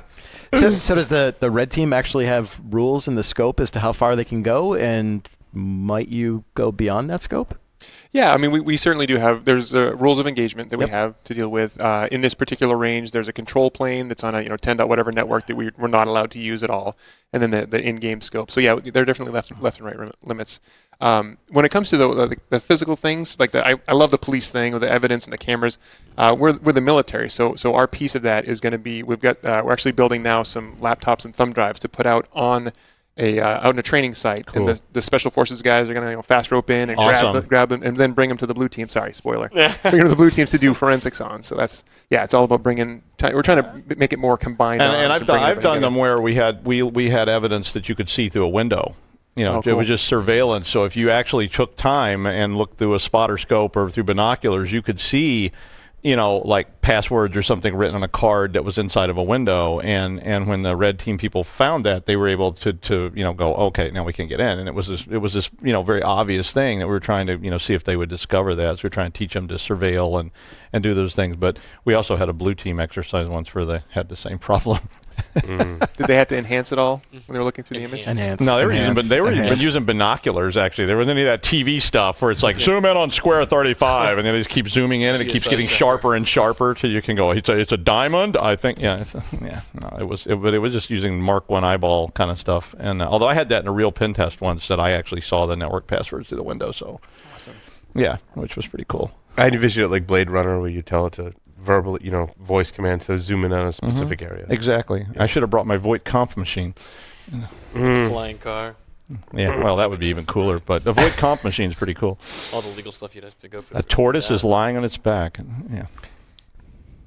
[0.55, 3.79] So, so does the, the red team actually have rules in the scope as to
[3.79, 7.55] how far they can go, and might you go beyond that scope?
[8.13, 9.43] Yeah, I mean, we, we certainly do have.
[9.43, 10.87] There's uh, rules of engagement that Yep.
[10.87, 11.81] we have to deal with.
[11.81, 14.77] Uh, in this particular range, there's a control plane that's on a you know 10
[14.77, 16.95] dot whatever network that we, we're not allowed to use at all,
[17.33, 18.51] and then the, the in-game scope.
[18.51, 20.59] So yeah, there are definitely left left and right rim- limits.
[21.01, 24.11] Um, when it comes to the, the, the physical things, like the, I, I love
[24.11, 25.79] the police thing with the evidence and the cameras.
[26.15, 29.01] Uh, we're, we're the military, so so our piece of that is going to be
[29.01, 32.27] we've got uh, we're actually building now some laptops and thumb drives to put out
[32.31, 32.71] on
[33.17, 34.67] a uh, out in a training site, Cool.
[34.67, 37.31] and the, the special forces guys are gonna you know, fast rope in and grab,
[37.33, 38.87] the, grab them, and then bring them to the blue team.
[38.89, 39.49] Sorry, spoiler.
[39.49, 41.43] bring them to the blue teams to do forensics on.
[41.43, 43.03] So that's yeah, it's all about bringing.
[43.17, 44.81] T- we're trying to make it more combined.
[44.81, 47.29] and, and I've done bringing I've everybody done them where we had we we had
[47.29, 48.95] evidence that you could see through a window.
[49.35, 50.69] You know, Oh, it was just surveillance.
[50.69, 54.71] So if you actually took time and looked through a spotter scope or through binoculars,
[54.71, 55.51] you could see,
[56.03, 59.23] you know, like passwords or something written on a card that was inside of a
[59.23, 59.79] window.
[59.79, 63.23] And and when the red team people found that, they were able to to you
[63.23, 64.59] know go okay now we can get in.
[64.59, 66.99] And it was this it was this you know very obvious thing that we were
[66.99, 68.79] trying to you know see if they would discover that.
[68.79, 70.31] So we are trying to teach them to surveil and
[70.73, 71.37] and do those things.
[71.37, 74.79] But we also had a blue team exercise once where they had the same problem.
[75.33, 78.01] Did they have to enhance it all when they were looking through the image?
[78.01, 78.21] Enhance.
[78.21, 78.41] Enhance.
[78.41, 79.61] No, they were using, enhance, but they were enhance.
[79.61, 80.57] using binoculars.
[80.57, 83.45] Actually, there wasn't any of that TV stuff where it's like zoom in on square
[83.45, 85.77] thirty-five, and then they just keep zooming in, and it keeps getting Center.
[85.77, 87.31] sharper and sharper till you can go.
[87.31, 88.79] It's a, it's a diamond, I think.
[88.79, 89.61] Yeah, it's a, yeah.
[89.73, 92.75] No, it was, it, but it was just using Mark One eyeball kind of stuff.
[92.77, 95.21] And uh, although I had that in a real pen test once, that I actually
[95.21, 96.71] saw the network passwords through the window.
[96.71, 97.01] So,
[97.95, 99.11] yeah, which was pretty cool.
[99.35, 102.71] I envision it like Blade Runner, where you tell it to verbally, you know, voice
[102.71, 104.45] command to zoom in on a specific area.
[104.49, 105.05] Exactly.
[105.17, 106.75] I should have brought my Voight Comp machine.
[107.73, 108.09] Mm.
[108.09, 108.75] Flying car,
[109.33, 110.59] Yeah, well, that would be even cooler.
[110.59, 112.19] But the Voight-Kampff machine is pretty cool.
[112.53, 113.77] all the legal stuff you'd have to go for.
[113.77, 115.39] A tortoise is lying on its back.
[115.71, 115.85] Yeah.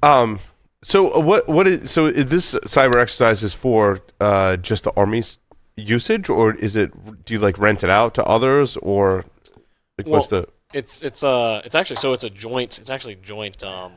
[0.03, 0.39] Um.
[0.83, 1.47] So uh, what?
[1.47, 1.91] What is?
[1.91, 5.37] So is this cyber exercise is for uh, just the army's
[5.75, 7.25] usage, or is it?
[7.25, 9.25] Do you like rent it out to others, or
[9.97, 10.47] like what's the?
[10.73, 13.93] It's it's uh it's actually so it's a joint it's actually joint um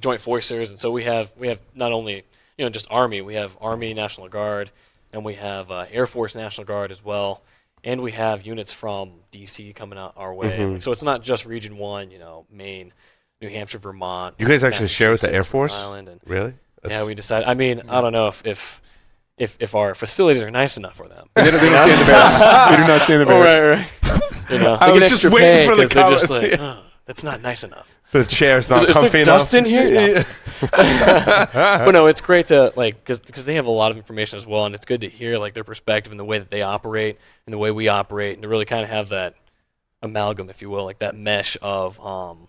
[0.00, 2.24] joint forces and so we have we have not only
[2.56, 4.70] you know just army we have army national guard
[5.12, 7.42] and we have uh, air force national guard as well
[7.84, 10.82] and we have units from DC coming out our way Mhm.
[10.82, 12.92] So it's not just region 1 you know Maine
[13.40, 15.72] New Hampshire Vermont You guys actually share with the Air Force?
[15.74, 16.54] Island, and Really?
[16.88, 18.80] yeah we decided I mean I don't know if if
[19.36, 21.28] if, if our facilities are nice enough for them.
[21.36, 22.40] They don't, they don't stay in the barracks.
[22.70, 23.90] They do not stay in the Oh, barracks.
[24.02, 24.22] right, right.
[24.50, 26.26] You know, I they was get just extra waiting pay for the 'cause they're just
[26.26, 26.50] comment.
[26.52, 27.98] like, oh, that's not nice enough.
[28.12, 29.40] The chair's not Is, is comfy there enough.
[29.40, 29.90] dust in here?
[29.90, 30.22] No.
[30.60, 34.66] but no, it's great to like because they have a lot of information as well,
[34.66, 37.52] and it's good to hear like their perspective and the way that they operate and
[37.52, 39.34] the way we operate, and to really kind of have that
[40.02, 42.46] amalgam, if you will, like that mesh of um,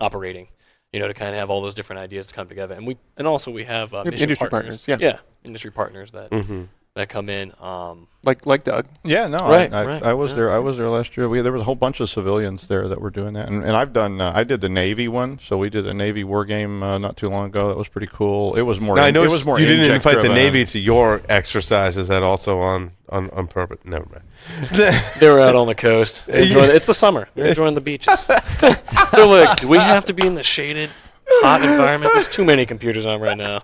[0.00, 0.48] operating.
[0.92, 2.96] You know, to kind of have all those different ideas to come together, and we
[3.18, 4.86] and also we have uh, We have mission industry partners.
[4.86, 5.08] partners, yeah.
[5.10, 6.62] yeah, industry partners that hmm
[6.98, 7.52] that come in.
[7.60, 8.86] Um, Like like Doug.
[9.04, 10.36] Yeah, no, Right, I, I, right, I was yeah.
[10.36, 10.50] there.
[10.50, 11.28] I was there last year.
[11.28, 13.76] We there was a whole bunch of civilians there that were doing that, and, and
[13.76, 14.20] I've done.
[14.20, 17.16] Uh, I did the Navy one, so we did a Navy war game uh, not
[17.16, 17.68] too long ago.
[17.68, 18.54] That was pretty cool.
[18.56, 18.96] It was more.
[18.96, 19.58] Now, I know it was more.
[19.58, 20.34] you didn't inject invite the.
[20.34, 21.96] Navy to your exercise.
[21.96, 23.78] Is that also on on on purpose?
[23.84, 24.24] Never mind.
[25.20, 26.26] they were out on the coast.
[26.26, 27.28] They're enjoying, it's the summer.
[27.34, 28.26] They're enjoying the beaches.
[28.60, 30.90] They're like, do we have to be in the shaded,
[31.26, 32.12] hot environment?
[32.14, 33.60] There's too many computers on right now.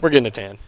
[0.00, 0.58] We're getting a tan.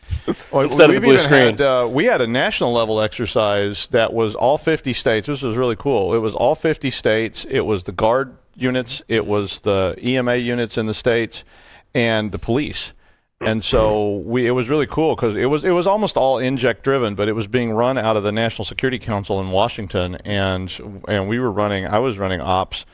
[0.50, 1.58] Well, instead of the blue screen.
[1.58, 5.26] Had, uh, we had a national level exercise that was all 50 states.
[5.26, 6.14] This was really cool.
[6.14, 7.44] It was all 50 states.
[7.50, 9.02] It was the guard units.
[9.08, 11.44] It was the EMA units in the states,
[11.94, 12.92] and the police.
[13.40, 16.82] And so we, it was really cool because it was it was almost all inject
[16.82, 21.02] driven, but it was being run out of the National Security Council in Washington, and
[21.08, 21.86] and we were running.
[21.86, 22.86] I was running ops,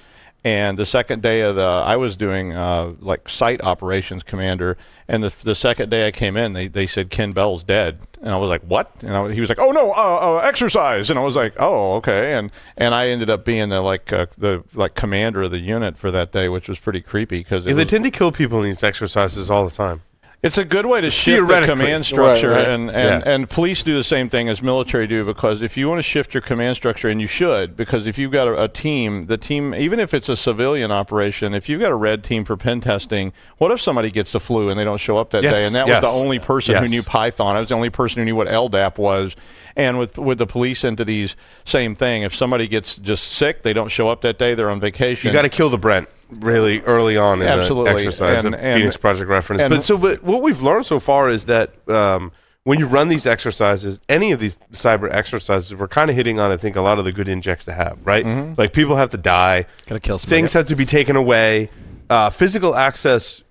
[0.43, 4.79] and the second day of the, I was doing uh, like site operations commander.
[5.07, 8.31] And the, the second day I came in, they, they said Ken Bell's dead, and
[8.31, 8.91] I was like, what?
[9.03, 11.11] And I, he was like, oh no, uh, uh, exercise.
[11.11, 12.35] And I was like, oh okay.
[12.35, 15.99] And and I ended up being the like uh, the like commander of the unit
[15.99, 18.67] for that day, which was pretty creepy because Yeah, they tend to kill people in
[18.67, 20.03] these exercises all the time.
[20.43, 22.69] It's a good way to shift the command structure, Right, right.
[22.69, 23.31] and and, Yeah.
[23.33, 26.33] and police do the same thing as military do because if you want to shift
[26.33, 29.75] your command structure, and you should, because if you've got a, a team, the team,
[29.75, 33.33] even if it's a civilian operation, if you've got a red team for pen testing,
[33.59, 35.67] what if somebody gets the flu and they don't show up that Yes, day?
[35.67, 36.03] And that yes.
[36.03, 37.57] was the only person who knew Python.
[37.57, 39.37] I was the only person who knew what LDAP was.
[39.77, 42.23] And with with the police entities, same thing.
[42.23, 44.55] If somebody gets just sick, they don't show up that day.
[44.55, 45.29] They're on vacation.
[45.29, 47.93] You got to kill the Brent really early on in Absolutely.
[47.93, 48.45] the exercise.
[48.45, 49.63] And- and- Phoenix Project reference.
[49.63, 52.33] and- but so, but what we've learned so far is that um,
[52.65, 56.51] when you run these exercises, any of these cyber exercises, we're kind of hitting on,
[56.53, 58.25] I think, a lot of the good injects to have, right?
[58.25, 58.55] Mm-hmm.
[58.57, 60.41] Like people have to die, Gotta kill somebody.
[60.43, 61.71] things have to be taken away.
[62.09, 63.43] Uh, physical access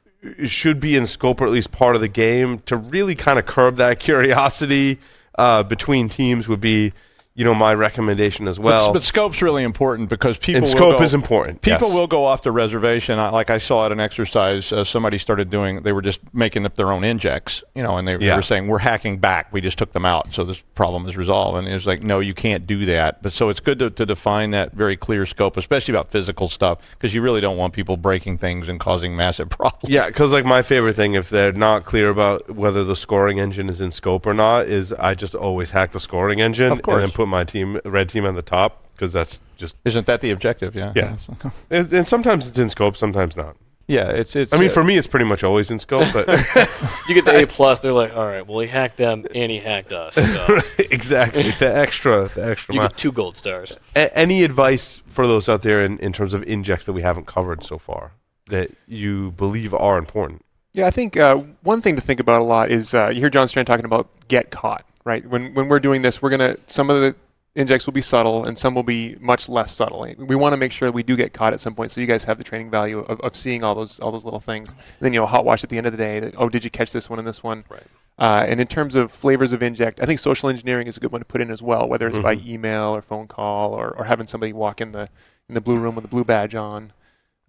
[0.45, 3.45] should be in scope or at least part of the game to really kind of
[3.45, 4.99] curb that curiosity
[5.37, 6.91] uh, between teams would be
[7.39, 8.87] you know my recommendation as well.
[8.87, 11.61] but, but scope's really important because people and will scope go- is important.
[11.61, 11.97] People yes.
[11.97, 13.17] will go off the reservation.
[13.17, 15.83] I, like I saw at an exercise, uh, somebody started doing.
[15.83, 18.67] They were just making up their own injects, you know, and they, they were saying
[18.67, 19.53] we're hacking back.
[19.53, 21.57] We just took them out, so this problem is resolved.
[21.59, 23.23] And it was like, no, you can't do that.
[23.23, 26.79] But so it's good to, to define that very clear scope, especially about physical stuff,
[26.91, 29.93] because you really don't want people breaking things and causing massive problems.
[29.93, 33.69] Yeah, because like my favorite thing, if they're not clear about whether the scoring engine
[33.69, 37.11] is in scope or not, is I just always hack the scoring engine and then
[37.11, 39.75] put my team, red team, on the top because that's just.
[39.85, 40.75] Isn't that the objective?
[40.75, 40.93] Yeah.
[40.95, 41.15] Yeah.
[41.69, 43.55] And, and sometimes it's in scope, sometimes not.
[43.87, 44.09] Yeah.
[44.09, 44.35] It's.
[44.35, 46.27] it's I mean, uh, for me, it's pretty much always in scope, but
[47.07, 49.59] You get the A plus, they're like, all right, well he hacked them and he
[49.59, 50.15] hacked us.
[50.15, 52.73] So exactly the extra, the extra.
[52.75, 52.89] you mile.
[52.89, 53.77] get two gold stars.
[53.95, 57.25] A- any advice for those out there in, in terms of injects that we haven't
[57.25, 58.11] covered so far
[58.47, 60.43] that you believe are important?
[60.73, 63.29] Yeah, I think uh, one thing to think about a lot is uh, you hear
[63.29, 65.25] John Strand talking about get caught, right?
[65.27, 67.15] When when we're doing this, we're gonna some of the
[67.55, 70.07] injects will be subtle and some will be much less subtle.
[70.17, 72.23] We want to make sure we do get caught at some point, so you guys
[72.25, 74.69] have the training value of, of seeing all those all those little things.
[74.71, 76.19] And then you know, hot wash at the end of the day.
[76.19, 77.65] That, oh, did you catch this one and this one?
[77.69, 77.83] Right.
[78.19, 81.11] Uh, and in terms of flavors of inject, I think social engineering is a good
[81.11, 84.03] one to put in as well, whether it's by email or phone call or, or
[84.03, 85.09] having somebody walk in the
[85.47, 86.93] in the blue room with a blue badge on.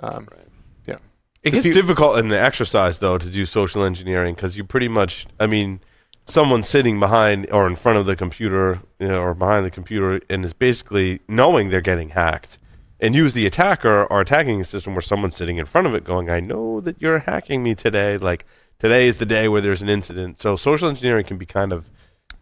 [0.03, 0.47] Um, Right.
[0.87, 0.99] Yeah.
[1.43, 4.89] It gets you- difficult in the exercise though to do social engineering because you pretty
[4.89, 5.81] much, I mean,
[6.31, 10.21] someone sitting behind or in front of the computer, you know, or behind the computer,
[10.31, 12.59] and is basically knowing they're getting hacked,
[13.01, 16.05] and use the attacker or attacking a system where someone's sitting in front of it,
[16.05, 18.17] going, "I know that you're hacking me today.
[18.17, 18.45] Like
[18.79, 21.85] today is the day where there's an incident." So social engineering can be kind of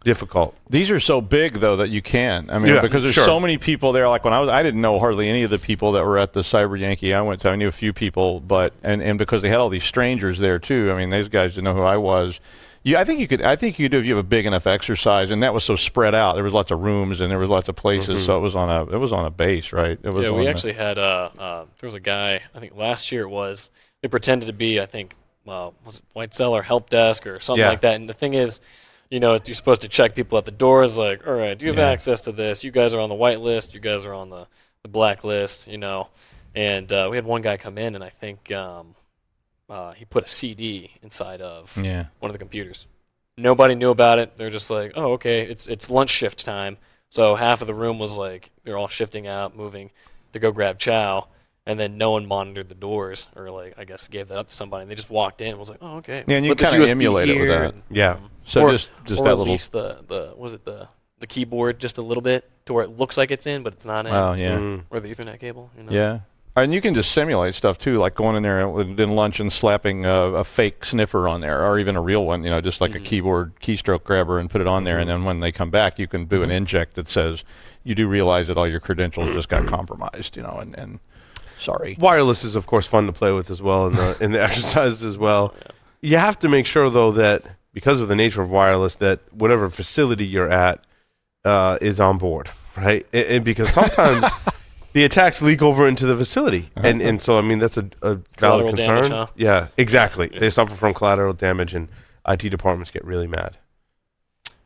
[0.03, 0.55] difficult.
[0.69, 2.49] These are so big though that you can.
[2.49, 3.25] I mean, Yeah, because there's sure.
[3.25, 4.07] so many people there.
[4.07, 6.33] Like when I was, I didn't know hardly any of the people that were at
[6.33, 7.49] the Cyber Yankee I went to.
[7.49, 10.59] I knew a few people, but and and because they had all these strangers there
[10.59, 10.91] too.
[10.91, 12.39] I mean, these guys didn't know who I was.
[12.89, 13.41] Yeah, I think you could.
[13.41, 15.63] I think you could do if you have a big enough exercise, and that was
[15.63, 16.33] so spread out.
[16.35, 18.69] There was lots of rooms and there was lots of places, so it was on
[18.69, 19.99] a it was on a base, right?
[20.01, 20.25] It was.
[20.25, 23.23] Yeah, we the- actually had uh, uh, there was a guy I think last year
[23.23, 23.69] it was
[24.01, 25.15] they pretended to be I think
[25.47, 27.69] uh, was it White Cellar help desk or something Yeah.
[27.69, 27.95] like that.
[27.95, 28.59] And the thing is,
[29.09, 31.71] you know, you're supposed to check people at the doors like, all right, do you
[31.71, 31.89] have Yeah.
[31.89, 32.63] access to this?
[32.63, 33.73] You guys are on the white list.
[33.73, 34.47] You guys are on the
[34.83, 35.67] the black list.
[35.67, 36.07] You know,
[36.55, 38.95] and uh, we had one guy come in and I think um,
[39.69, 42.05] uh, he put a CD inside of Yeah.
[42.19, 42.87] one of the computers.
[43.37, 44.35] Nobody knew about it.
[44.35, 46.77] They're just like, oh, okay, it's it's lunch shift time.
[47.09, 49.91] So half of the room was like they're all shifting out, moving
[50.33, 51.27] to go grab chow,
[51.65, 54.53] and then no one monitored the doors or like I guess gave that up to
[54.53, 54.81] somebody.
[54.83, 56.23] And they just walked in and was like, oh, okay.
[56.27, 57.73] Yeah, and you Put this kinda USB emulate it with that.
[57.73, 58.17] and- Yeah.
[58.43, 59.51] So or, just just or that at little.
[59.53, 60.87] least the the was it the
[61.19, 63.85] the keyboard just a little bit to where it looks like it's in, but it's
[63.85, 64.57] not in, Oh yeah.
[64.57, 64.83] Mm.
[64.89, 65.69] or the Ethernet cable.
[65.77, 65.91] You know?
[65.91, 66.19] Yeah.
[66.63, 69.51] And you can just simulate stuff too, like going in there with- in lunch and
[69.51, 72.81] slapping a, a fake sniffer on there, or even a real one, you know, just
[72.81, 73.05] like a mm-hmm.
[73.05, 74.99] keyboard keystroke grabber and put it on there.
[74.99, 75.19] And mm-hmm.
[75.19, 76.51] then when they come back, you can do an mm-hmm.
[76.51, 77.43] inject that says
[77.83, 80.99] you do realize that all your credentials just got compromised, you know, and, and
[81.57, 81.95] sorry.
[81.99, 85.03] Wireless is of course fun to play with as well in the in the exercises
[85.03, 85.53] as well.
[86.01, 87.43] You have to make sure though that
[87.73, 90.83] because of the nature of wireless that whatever facility you're at
[91.45, 93.05] uh, is on board, right?
[93.13, 94.25] And, and because sometimes
[94.93, 98.15] the attacks leak over into the facility, and and so I mean that's a, a
[98.37, 98.95] valid concern.
[98.95, 99.27] damage, huh?
[99.35, 100.27] Yeah, exactly.
[100.27, 101.89] They suffer from collateral damage, and
[102.27, 103.57] IT departments get really mad.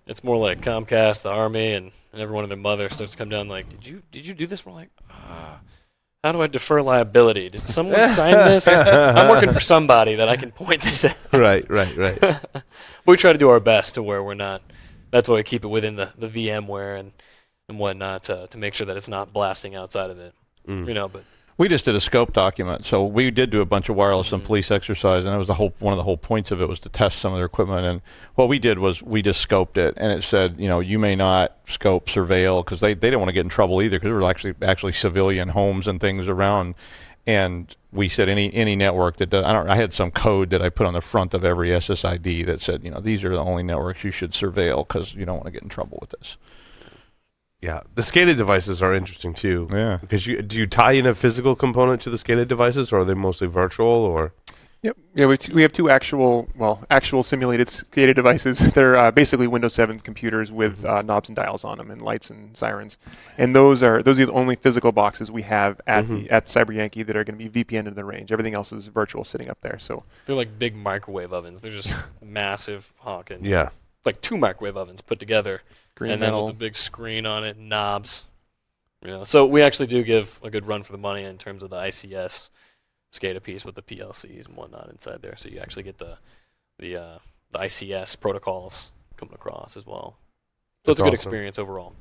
[0.05, 3.29] It's more like Comcast, the Army, and, and everyone and their mother starts to come
[3.29, 4.65] down like, did you did you do this?
[4.65, 5.59] We're like, ah,
[6.23, 7.49] how do I defer liability?
[7.49, 8.67] Did someone sign this?
[8.67, 11.17] I'm working for somebody that I can point this at.
[11.33, 12.39] right, right, right.
[13.05, 14.61] we try to do our best to where we're not.
[15.11, 17.11] That's why we keep it within the, the VMware and,
[17.73, 20.33] and whatnot to, to make sure that it's not blasting outside of it.
[20.67, 20.87] Mm.
[20.87, 21.23] You know, but
[21.55, 24.43] We just did a scope document, so we did do a bunch of wireless and
[24.43, 26.79] police exercise, and that was the whole one of the whole points of it was
[26.79, 27.85] to test some of their equipment.
[27.85, 28.01] And
[28.33, 31.15] what we did was we just scoped it, and it said, you know, you may
[31.15, 34.15] not scope, surveil, because they, they didn't want to get in trouble either, because there
[34.15, 36.73] were actually actually civilian homes and things around.
[37.27, 40.61] And we said any any network that does, I don't I had some code that
[40.63, 43.39] I put on the front of every SSID that said, you know, these are the
[43.39, 46.37] only networks you should surveil because you don't want to get in trouble with this.
[47.63, 49.69] Yeah, the SCADA devices are interesting too.
[49.71, 49.97] Yeah.
[50.01, 53.05] Because you do you tie in a physical component to the SCADA devices, or are
[53.05, 53.87] they mostly virtual?
[53.87, 54.33] Or
[54.81, 54.97] Yep.
[55.15, 58.59] Yeah, we, t- we have two actual, well, actual simulated SCADA devices.
[58.73, 62.29] They're uh, basically Windows 7 computers with uh, knobs and dials on them and lights
[62.29, 62.97] and sirens.
[63.37, 66.75] And those are those are the only physical boxes we have at the, at Cyber
[66.75, 68.33] Yankee that are going to be VPN in the range.
[68.33, 69.79] Everything else is virtual sitting up there.
[69.79, 71.61] So they're like big microwave ovens.
[71.61, 73.45] They're just massive honking.
[73.45, 73.69] yeah,
[74.03, 75.61] Like two microwave ovens put together.
[75.95, 78.23] Green and then with the big screen on it, knobs.
[79.03, 81.61] You know, so we actually do give a good run for the money in terms
[81.61, 82.49] of the ICS
[83.13, 85.35] SCADA piece with the PLCs and whatnot inside there.
[85.35, 86.17] So you actually get the
[86.79, 87.17] the uh,
[87.51, 90.17] the ICS protocols coming across as well.
[90.85, 91.27] So it's That's a good awesome.
[91.29, 91.93] experience overall.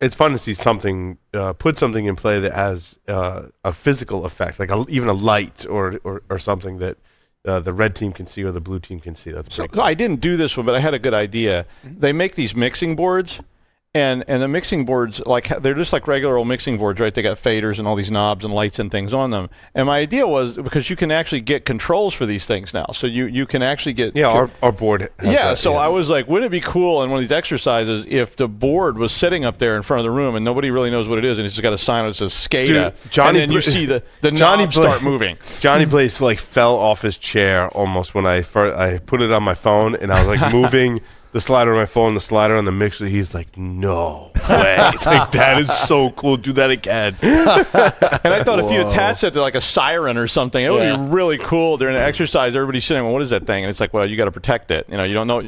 [0.00, 4.24] it's fun to see something uh, put something in play that has uh, a physical
[4.26, 6.98] effect, like a, even a light or, or or something that
[7.46, 9.30] uh, the red team can see or the blue team can see.
[9.32, 9.82] That's So cool.
[9.82, 11.66] I didn't do this one, but I had a good idea.
[11.84, 13.40] They make these mixing boards,
[13.94, 17.12] and and the mixing boards like they're just like regular old mixing boards, right?
[17.12, 19.50] They got faders and all these knobs and lights and things on them.
[19.74, 23.06] And my idea was because you can actually get controls for these things now, so
[23.06, 25.02] you you can actually get Yeah, our, our board.
[25.02, 27.32] Has yeah, that, so I was like, wouldn't it be cool in one of these
[27.32, 30.70] exercises if the board was sitting up there in front of the room and nobody
[30.70, 33.12] really knows what it is, and it's just got a sign that says SCADA, Dude,
[33.12, 35.36] Johnny and then you see the the Johnny start moving.
[35.60, 39.42] Johnny Blaze like fell off his chair almost when I first, I put it on
[39.42, 41.02] my phone and I was like moving
[41.32, 43.06] the slider on my phone, the slider on the mixer.
[43.06, 46.36] He's like, "No way!" It's like that is so cool.
[46.36, 47.16] Do that again.
[47.22, 50.82] And I thought if you attached that to like a siren or something, it would
[50.82, 50.96] Yeah.
[50.96, 52.54] be really cool during an exercise.
[52.54, 53.64] Everybody's sitting, well, what is that thing?
[53.64, 54.86] And it's like, well, you got to protect it.
[54.88, 55.42] You know, you don't know.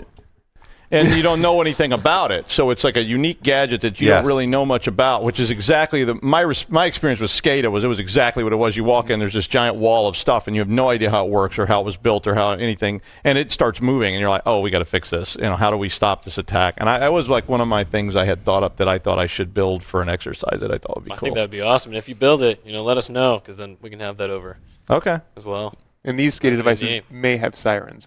[0.94, 4.08] And you don't know anything about it, so it's like a unique gadget that you
[4.08, 4.18] Yes.
[4.18, 5.24] don't really know much about.
[5.24, 8.56] Which is exactly the my my experience with SCADA was it was exactly what it
[8.56, 8.76] was.
[8.76, 11.26] You walk in, there's this giant wall of stuff, and you have no idea how
[11.26, 14.20] it works or how it was built or how anything, and it starts moving, and
[14.20, 15.34] you're like, oh, we got to fix this.
[15.36, 16.74] You know, how do we stop this attack?
[16.78, 18.98] And I, that was like one of my things I had thought up that I
[18.98, 21.26] thought I should build for an exercise that I thought would be I cool.
[21.26, 21.90] think that'd be awesome.
[21.92, 24.16] And if you build it, you know, let us know because then we can have
[24.18, 25.18] that over okay.
[25.36, 25.74] as well.
[26.04, 28.06] And these SCADA devices may have sirens.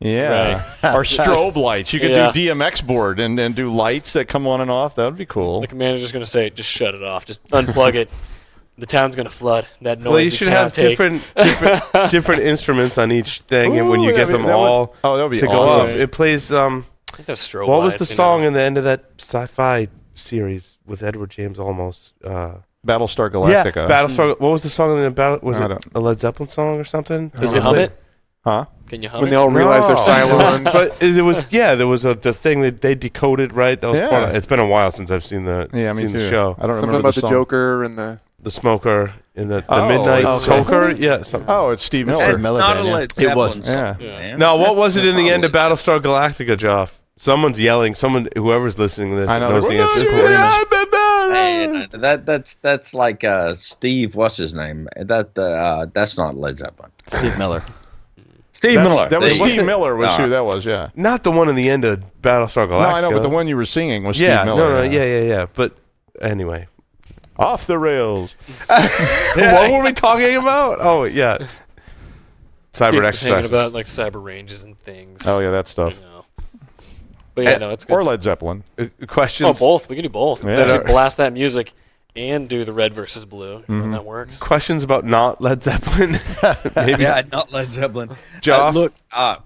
[0.00, 0.64] Yeah.
[0.82, 1.92] or strobe lights.
[1.92, 2.32] You could Yeah.
[2.32, 4.94] do DMX board and, and do lights that come on and off.
[4.96, 5.60] That would be cool.
[5.60, 7.26] The commander's going to say, just shut it off.
[7.26, 8.10] Just unplug it.
[8.78, 9.66] The town's going to flood.
[9.82, 10.88] That noise Well, you we should have take.
[10.90, 14.64] different different, different instruments on each thing, and when you get be- them that would-
[14.64, 15.90] all oh, that would be to go awesome.
[15.90, 16.50] up, it plays.
[16.50, 18.46] Um, I think strobe what was the lights, you song know.
[18.48, 22.12] in the end of that sci-fi series with Edward James Olmos?
[22.24, 23.86] Uh, Battlestar Galactica.
[23.86, 24.28] Yeah, Battlestar.
[24.40, 25.40] What was the song in the battle?
[25.42, 27.28] Was it a Led Zeppelin song or something?
[27.30, 27.92] Can you hum it?
[28.44, 28.66] Huh?
[28.88, 29.30] Can you hum When it?
[29.30, 30.02] they all realize they're No.
[30.02, 30.64] Cylons.
[30.72, 33.80] but it was yeah, there was a the thing that they decoded right.
[33.80, 34.36] That was part of, Yeah.
[34.36, 36.18] it's been a while since I've seen the Yeah, me seen too.
[36.18, 36.56] the show.
[36.58, 37.30] I don't Something remember about the, song.
[37.30, 38.20] Joker and the.
[38.42, 40.44] The smoker in the, the Oh, midnight okay.
[40.44, 40.90] smoker.
[40.92, 41.22] Yeah.
[41.22, 42.32] Some, Oh, it's Steve It's Miller.
[42.32, 42.94] Steve Miller not Band, a yeah.
[42.94, 43.64] Led It Zeppelin wasn't.
[43.66, 43.96] song, Yeah.
[44.00, 44.18] Yeah.
[44.18, 44.38] man.
[44.38, 46.92] now, what was it in the not end a of Led- Battlestar Galactica, Joff?
[47.18, 47.94] Someone's yelling.
[47.94, 50.80] Someone, whoever's listening to this, I know, knows the they're answer.
[51.30, 54.14] Hey, that that's that's like uh, Steve.
[54.16, 54.88] What's his name?
[54.96, 56.90] That uh, that's not Led Zeppelin.
[57.08, 57.62] Steve Miller.
[58.60, 59.08] Steve That's- Miller.
[59.08, 59.64] That was There you Steve.
[59.64, 59.96] Miller.
[59.96, 60.66] Was All who that was?
[60.66, 60.90] Yeah.
[60.94, 62.80] Not the one in the end of Battlestar Galactica.
[62.82, 64.68] No, I know, but the one you were singing was Yeah, Steve Miller.
[64.68, 65.46] no, no, yeah, yeah, yeah.
[65.54, 65.78] But
[66.20, 66.66] anyway,
[67.38, 68.34] Off the rails.
[68.66, 70.76] what were we talking about?
[70.78, 71.48] Oh, yeah, cyber
[72.74, 73.50] Keep hanging exercises.
[73.50, 75.26] about like cyber ranges and things.
[75.26, 76.00] Oh yeah, that You stuff.
[76.00, 76.24] know.
[77.34, 77.94] But yeah, Eh, no, it's good.
[77.94, 78.62] Or Led Zeppelin.
[78.78, 79.88] Uh, Oh, both.
[79.88, 80.44] We can do both.
[80.44, 80.56] Yeah.
[80.56, 81.72] We actually blast that music
[82.16, 83.64] and do the red versus blue.
[83.68, 83.92] You know, Mhm.
[83.92, 84.38] that works.
[84.38, 86.18] Questions about not Led Zeppelin.
[86.76, 88.10] Maybe Yeah, not Led Zeppelin.
[88.48, 89.36] Uh, look, uh,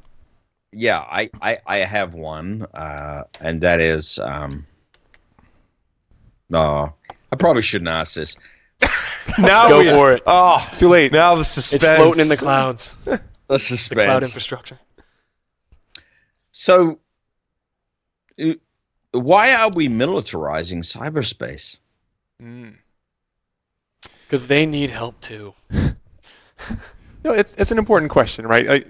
[0.72, 4.66] yeah, I, I, I have one, uh, and that is, um,
[6.48, 6.94] no,
[7.32, 8.36] I probably shouldn't ask this.
[9.38, 10.22] now Go we, for it.
[10.26, 11.12] Oh, Too late.
[11.12, 11.82] now the suspense.
[11.84, 12.94] It's floating in the clouds.
[13.04, 14.78] The The cloud infrastructure.
[16.52, 16.98] So,
[18.40, 18.52] uh,
[19.12, 21.78] why are we militarizing cyberspace?
[22.42, 22.76] Mm.
[24.24, 25.54] Because they need help too.
[27.24, 28.86] No, it's it's an important question, right?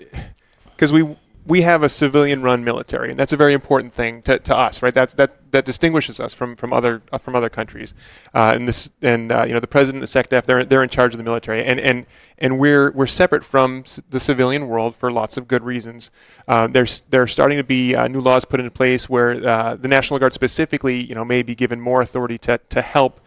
[0.74, 4.56] Because we we have a civilian-run military, and that's a very important thing to, to
[4.56, 4.92] us, right?
[4.92, 7.94] That's that that distinguishes us from from other uh, from other countries.
[8.34, 11.14] Uh, and this and uh, you know the president, the SecDef, they're they're in charge
[11.14, 12.06] of the military, and and
[12.38, 16.10] and we're we're separate from s- the civilian world for lots of good reasons.
[16.48, 19.86] Uh, there's there's starting to be uh, new laws put into place where uh, the
[19.88, 23.20] National Guard specifically, you know, may be given more authority to to help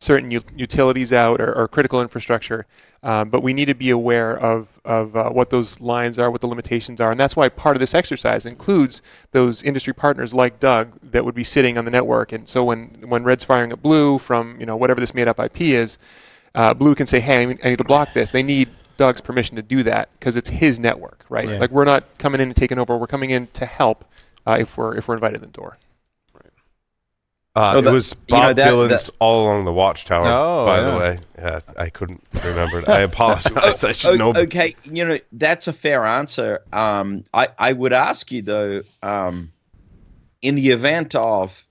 [0.00, 2.66] certain u- utilities out or, or critical infrastructure.
[3.02, 6.40] Um, but we need to be aware of, of uh, what those lines are, what
[6.40, 7.10] the limitations are.
[7.10, 9.02] And that's why part of this exercise includes
[9.32, 12.32] those industry partners like Doug that would be sitting on the network.
[12.32, 15.38] And so when, when Red's firing at Blue from you know whatever this made up
[15.38, 15.98] IP is,
[16.54, 18.30] uh, Blue can say, hey, I need- to block this.
[18.30, 21.48] They need Doug's permission to do that because it's his network, right?
[21.48, 21.58] Yeah.
[21.58, 22.96] Like we're not coming in and taking over.
[22.96, 24.04] We're coming in to help
[24.46, 25.76] uh, if we're if we're invited in the door.
[27.56, 30.66] Uh, Oh, it that- was you know, Bob that- Dylan's "All Along the Watchtower." Oh,
[30.66, 30.90] by yeah.
[30.90, 32.88] the way, yeah, I couldn't remember it.
[32.88, 33.84] I apologize.
[33.84, 34.34] I should know.
[34.34, 36.62] Okay, you know that's a fair answer.
[36.72, 39.52] Um, I I would ask you though, um,
[40.42, 41.64] in the event of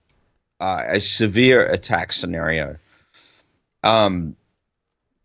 [0.61, 2.77] uh, a severe attack scenario,
[3.83, 4.35] um,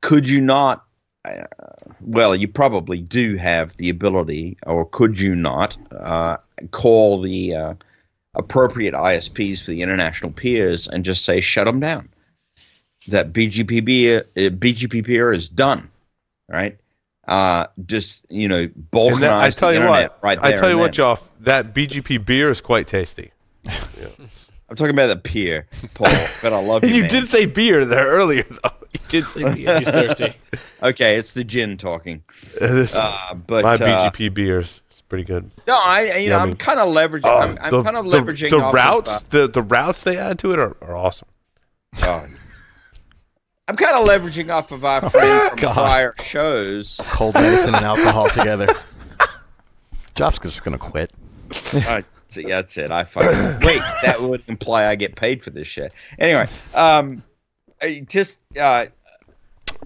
[0.01, 0.85] could you not?
[1.25, 1.44] Uh,
[2.01, 6.37] well, you probably do have the ability, or could you not uh,
[6.73, 7.75] call the uh,
[8.38, 12.09] appropriate ISPs for the international peers and just say shut them down?
[13.09, 15.90] That BGP uh, BGP peer is done
[16.48, 16.79] right?
[17.27, 20.51] Uh, just you know, balkanize And that, I tell the you internet what, right I
[20.51, 21.05] there tell you what, then.
[21.05, 23.33] Joff, that BGP beer is quite tasty.
[24.70, 26.09] I'm talking about the peer, Paul.
[26.42, 26.90] but I love you.
[26.94, 27.11] you man.
[27.11, 28.70] did say beer there earlier, though.
[28.94, 29.79] You did say beer.
[29.79, 30.33] He's thirsty.
[30.83, 32.22] Okay, it's the gin talking.
[32.59, 34.81] This is Uh, but my uh, BGP beers.
[35.09, 35.51] It's pretty good.
[35.66, 36.51] no, I you know Yummy.
[36.53, 37.23] I'm kind of leveraging.
[37.25, 39.11] Oh, I'm, I'm the, kind of the- leveraging the, off of, routes.
[39.11, 41.29] uh, the the routes they add to it are, are awesome.
[42.03, 42.27] oh.
[43.68, 45.75] I'm kind of leveraging off of our friend from God.
[45.75, 47.01] prior shows.
[47.05, 48.69] Cold medicine and alcohol together.
[50.15, 51.11] Jeff's just gonna quit.
[51.73, 52.90] Uh, so yeah, that's it.
[52.90, 53.81] I fucking wait.
[54.02, 55.92] That would imply I get paid for this shit.
[56.19, 57.23] Anyway, um,
[57.81, 58.87] I just uh,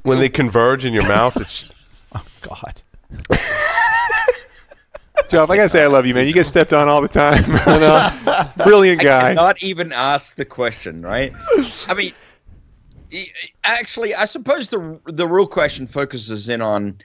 [0.02, 1.68] When they converge in your mouth, it's
[2.14, 2.82] oh God.
[5.28, 6.26] Jeff, I gotta say I love you, man.
[6.26, 7.44] You get stepped on all the time.
[7.72, 8.50] You know?
[8.64, 9.20] Brilliant I guy.
[9.34, 11.32] cannot even ask the question, right?
[11.88, 12.12] I mean,
[13.64, 16.98] actually, I suppose the the real question focuses in on,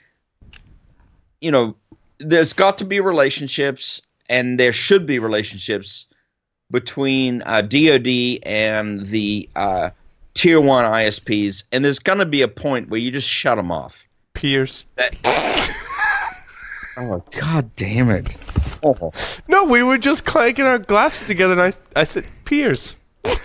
[1.41, 1.75] you know,
[2.19, 6.07] there's got to be relationships, and there should be relationships
[6.71, 9.89] between uh, DoD and the uh,
[10.33, 13.71] tier one ISPs, and there's going to be a point where you just shut them
[13.71, 14.07] off.
[14.33, 14.85] Pierce.
[16.97, 18.35] Oh God damn it!
[18.83, 19.11] Oh.
[19.47, 22.95] No, we were just clanking our glasses together, and I I said Pierce.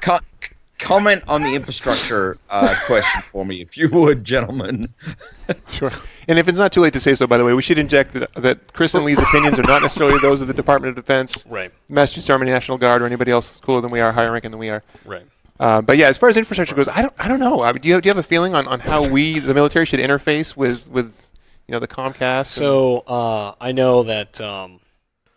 [0.00, 0.18] Co-
[0.78, 4.92] comment on the infrastructure uh, question for me, if you would, gentlemen.
[5.70, 5.90] Sure.
[6.26, 8.14] And if it's not too late to say so, by the way, we should inject
[8.14, 11.44] that, that Chris and Lee's opinions are not necessarily those of the Department of Defense,
[11.46, 11.70] Right.
[11.90, 14.70] Massachusetts Army National Guard, or anybody else cooler than we are, higher ranking than we
[14.70, 14.82] are.
[15.04, 15.26] Right.
[15.60, 17.62] Uh, but yeah, as far as infrastructure goes, I don't, I don't know.
[17.62, 19.52] I mean, do you have, do you have a feeling on, on how we, the
[19.52, 21.23] military, should interface with, with
[21.66, 22.46] you know, the Comcast?
[22.46, 24.80] So uh, I know that um,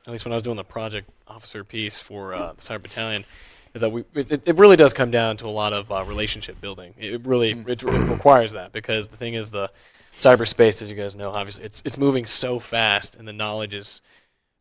[0.06, 3.26] at least when I was doing the project officer piece for uh, the cyber battalion,
[3.74, 6.60] is that we it, it really does come down to a lot of uh, relationship
[6.60, 6.94] building.
[6.98, 9.72] It really it, it requires that because the thing is the
[10.20, 14.02] cyberspace, as you guys know, obviously it's it's moving so fast, and the knowledge is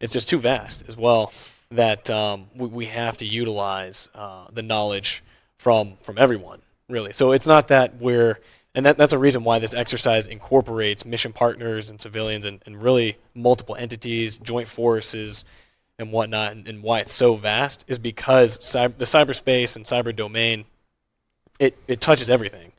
[0.00, 1.32] it's just too vast as well
[1.70, 5.22] that um, we, we have to utilize uh, the knowledge
[5.58, 7.12] from from everyone really.
[7.12, 8.38] So it's not that we're
[8.76, 12.82] and that, that's a reason why this exercise incorporates mission partners and civilians and, and
[12.82, 15.46] really multiple entities, joint forces,
[15.98, 20.14] and whatnot, and, and why it's so vast is because cyber, the cyberspace and cyber
[20.14, 20.66] domain,
[21.58, 22.72] it, it touches everything.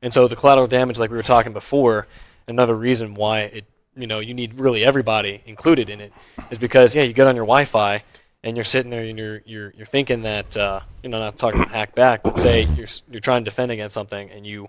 [0.00, 2.06] And so the collateral damage, like we were talking before,
[2.46, 3.64] another reason why it,
[3.96, 6.12] you know, you need really everybody included in it
[6.52, 8.04] is because, yeah, you get on your Wi-Fi
[8.44, 11.64] and you're sitting there and you're, you're, you're thinking that, uh, you know, not talking
[11.64, 14.68] hack back, but say you're, you're trying to defend against something and you,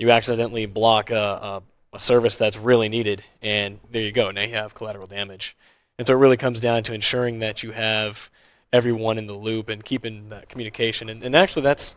[0.00, 4.30] you accidentally block a, a, a service that's really needed, and there you go.
[4.30, 5.56] Now you have collateral damage.
[5.98, 8.30] And so it really comes down to ensuring that you have
[8.72, 11.10] everyone in the loop and keeping that communication.
[11.10, 11.94] And, and actually, that's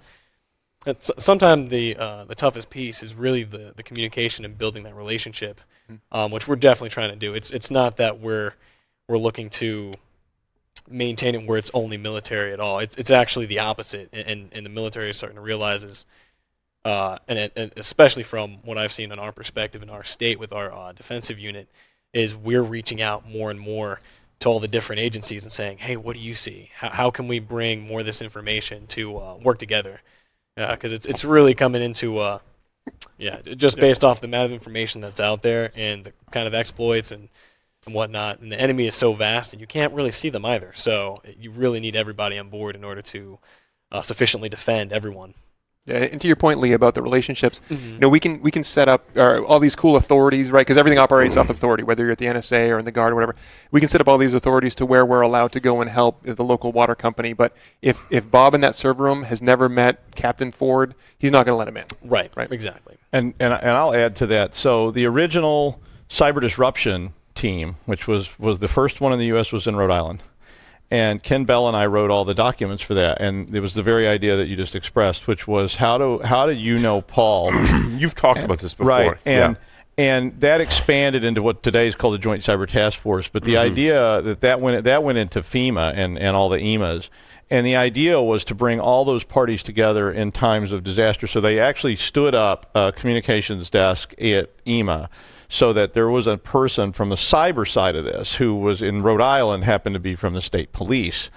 [0.85, 4.95] that's sometimes the uh, the toughest piece is really the, the communication and building that
[4.95, 5.61] relationship,
[6.11, 7.33] um, which we're definitely trying to do.
[7.33, 8.55] It's it's not that we're
[9.07, 9.93] we're looking to
[10.89, 12.79] maintain it where it's only military at all.
[12.79, 16.05] It's it's actually the opposite, and and, and the military is starting to realize is
[16.85, 20.39] uh, and, it, and especially from what I've seen in our perspective in our state
[20.39, 21.69] with our uh, defensive unit,
[22.13, 23.99] is we're reaching out more and more
[24.39, 26.69] to all the different agencies and saying, hey, what do you see?
[26.75, 30.01] How, how can we bring more of this information to uh, work together?
[30.55, 32.39] Because it's, it's really coming into, uh,
[33.17, 36.53] yeah, just based off the amount of information that's out there and the kind of
[36.53, 37.29] exploits and,
[37.85, 38.39] and whatnot.
[38.39, 40.71] And the enemy is so vast and you can't really see them either.
[40.75, 43.39] So you really need everybody on board in order to
[43.91, 45.33] uh, sufficiently defend everyone.
[45.85, 48.63] Yeah, and to your point, Lee, about the relationships, you know, we can we can
[48.63, 50.61] set up uh, all these cool authorities, right?
[50.65, 53.15] Because everything operates off authority, whether you're at the NSA or in the Guard or
[53.15, 53.35] whatever.
[53.69, 56.23] We can set up all these authorities to where we're allowed to go and help
[56.23, 57.33] the local water company.
[57.33, 61.45] But if if Bob in that server room has never met Captain Ford, he's not
[61.45, 61.85] going to let him in.
[62.01, 62.49] Right, Right.
[62.49, 62.95] exactly.
[63.11, 64.55] And, and and I'll add to that.
[64.55, 69.51] So the original cyber disruption team, which was was the first one in the U.S.,
[69.51, 70.23] was in Rhode Island,
[70.93, 73.19] and Ken Bell and I wrote all the documents for that.
[73.19, 76.45] And it was the very idea that you just expressed, which was how do how
[76.45, 77.51] do you know Paul?
[77.97, 78.89] You've talked about this before.
[78.89, 79.17] Right.
[79.25, 79.57] And
[79.97, 80.05] yeah.
[80.05, 83.27] and that expanded into what today is called the Joint Cyber Task Force.
[83.27, 83.71] But the mm-hmm.
[83.71, 87.09] idea that that went that went into FEMA and and all the EMAs.
[87.49, 91.27] And the idea was to bring all those parties together in times of disaster.
[91.27, 95.09] So they actually stood up a communications desk at EMA
[95.53, 99.03] so that there was a person from the cyber side of this who was in
[99.03, 101.29] Rhode Island, happened to be from the state police.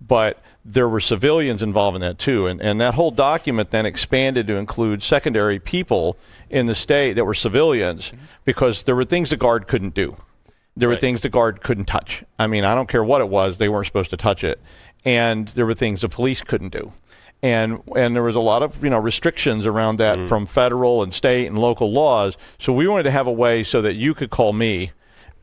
[0.00, 2.46] But there were civilians involved in that too.
[2.46, 6.16] And, and that whole document then expanded to include secondary people
[6.48, 8.12] in the state that were civilians
[8.44, 10.18] because there were things the guard couldn't do.
[10.76, 11.00] There were Right.
[11.00, 12.22] things the guard couldn't touch.
[12.38, 14.60] I mean, I don't care what it was, they weren't supposed to touch it.
[15.04, 16.92] And there were things the police couldn't do.
[17.44, 20.28] And and there was a lot of you know restrictions around that Mm.
[20.28, 22.38] from federal and state and local laws.
[22.58, 24.92] So we wanted to have a way so that you could call me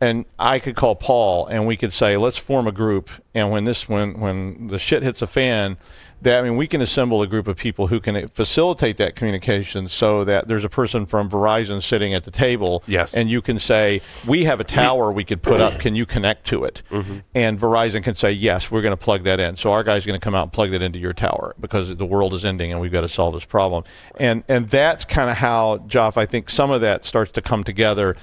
[0.01, 3.11] and I could call Paul, and we could say, let's form a group.
[3.35, 5.77] And when this, when when the shit hits a fan,
[6.21, 9.89] that I mean, we can assemble a group of people who can facilitate that communication,
[9.89, 13.13] so that there's a person from Verizon sitting at the table, Yes.
[13.13, 15.79] and you can say, we have a tower we could put up.
[15.79, 16.81] Can you connect to it?
[16.91, 17.17] Mm-hmm.
[17.33, 19.55] And Verizon can say, yes, we're going to plug that in.
[19.55, 22.05] So our guy's going to come out and plug that into your tower because the
[22.05, 23.83] world is ending and we've got to solve this problem.
[24.19, 27.63] And and that's kind of how, Joff, I think some of that starts to come
[27.63, 28.15] together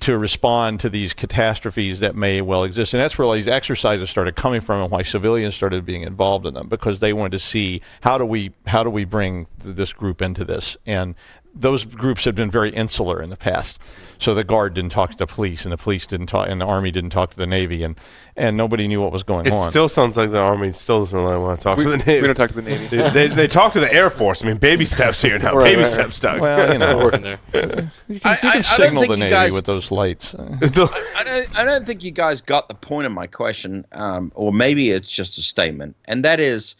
[0.00, 2.94] to respond to these catastrophes that may well exist.
[2.94, 6.46] And that's where all these exercises started coming from and why civilians started being involved
[6.46, 9.76] in them because they wanted to see how do we how do we bring th-
[9.76, 10.76] this group into this.
[10.84, 11.14] And
[11.54, 13.78] those groups had been very insular in the past.
[14.18, 16.64] So the guard didn't talk to the police and the police didn't talk and the
[16.64, 17.96] army didn't talk to the navy and
[18.36, 19.70] and nobody knew what was going It on.
[19.70, 22.20] still sounds like the army still doesn't really want to talk We, to the Navy.
[22.22, 22.86] we don't talk to the Navy.
[22.96, 24.42] they, they, they talk to the Air Force.
[24.42, 25.54] I mean, baby steps here now.
[25.56, 26.40] Right, baby right, steps, Doug.
[26.40, 27.38] well, you know, working there.
[27.52, 30.34] you can, I- you I- can I signal think the navy guys- with those lights.
[30.34, 34.52] I don't, I don't think you guys got the point of my question, um, or
[34.52, 36.76] maybe it's just a statement, and that is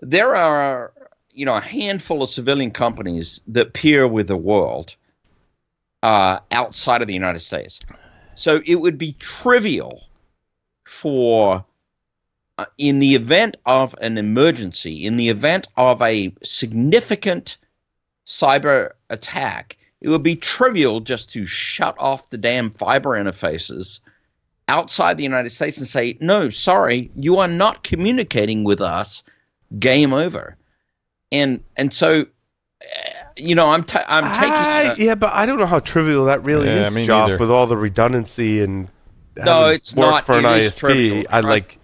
[0.00, 0.92] there are
[1.34, 4.96] you know a handful of civilian companies that peer with the world
[6.02, 7.80] uh, outside of the United States,
[8.34, 10.02] so it would be trivial
[10.84, 11.64] for
[12.56, 17.56] uh, in the event of an emergency, in the event of a significant
[18.26, 24.00] cyber attack, it would be trivial just to shut off the damn fiber interfaces
[24.68, 29.22] outside the United States and say, no, sorry, you are not communicating with us.
[29.78, 30.56] Game over.
[31.34, 32.84] And and so, uh,
[33.36, 34.50] you know, I'm ta- I'm taking.
[34.52, 37.50] I- yeah, but I don't know how trivial that really Yeah, is, me Joff, with
[37.50, 38.88] all the redundancy and
[39.36, 40.24] No, it's worked not.
[40.26, 40.78] for an It is ISP.
[40.78, 41.24] trivial.
[41.30, 41.78] I like.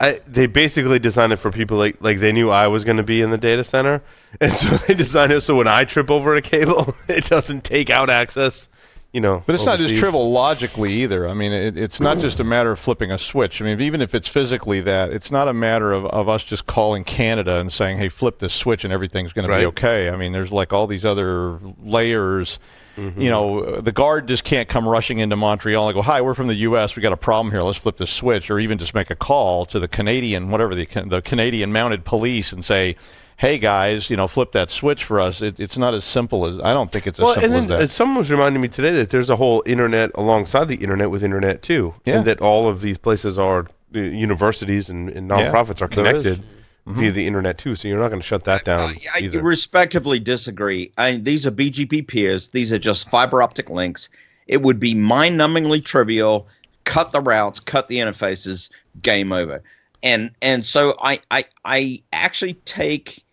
[0.00, 3.04] I, they basically designed it for people like like they knew I was going to
[3.04, 4.02] be in the data center,
[4.40, 7.88] and so they designed it so when I trip over a cable, it doesn't take
[7.88, 8.68] out access.
[9.12, 11.28] You know, But it's not just trivial logically either.
[11.28, 13.60] I mean, it, it's not just a matter of flipping a switch.
[13.60, 16.66] I mean, even if it's physically that, it's not a matter of, of us just
[16.66, 20.08] calling Canada and saying, hey, flip this switch and everything's going to be okay.
[20.08, 22.58] I mean, there's like all these other layers.
[22.96, 23.20] Mm-hmm.
[23.20, 26.46] You know, the guard just can't come rushing into Montreal and go, hi, we're from
[26.46, 26.96] the U.S.
[26.96, 27.60] We got a problem here.
[27.60, 28.50] Let's flip this switch.
[28.50, 32.50] Or even just make a call to the Canadian, whatever, the, the Canadian mounted police
[32.50, 32.96] and say,
[33.42, 35.42] hey, guys, you know, flip that switch for us.
[35.42, 37.68] It, it's not as simple as, I don't think it's as Well, simple and as
[37.70, 37.80] that.
[37.80, 41.24] uh, someone was reminding me today that there's a whole internet alongside the internet with
[41.24, 42.18] internet too, Yeah.
[42.18, 43.66] and that all of these places are
[43.96, 46.22] uh, universities and, and Yeah, nonprofits are there is.
[46.22, 46.44] connected
[46.86, 47.74] via the internet too.
[47.74, 49.42] So you're not going to shut that down I, I either.
[49.42, 50.92] respectively disagree.
[50.96, 52.50] I, these are BGP peers.
[52.50, 54.08] These are just fiber optic links.
[54.46, 56.46] It would be mind-numbingly trivial.
[56.84, 58.70] Cut the routes, cut the interfaces,
[59.02, 59.62] game over.
[60.04, 63.24] And and so I I, I actually take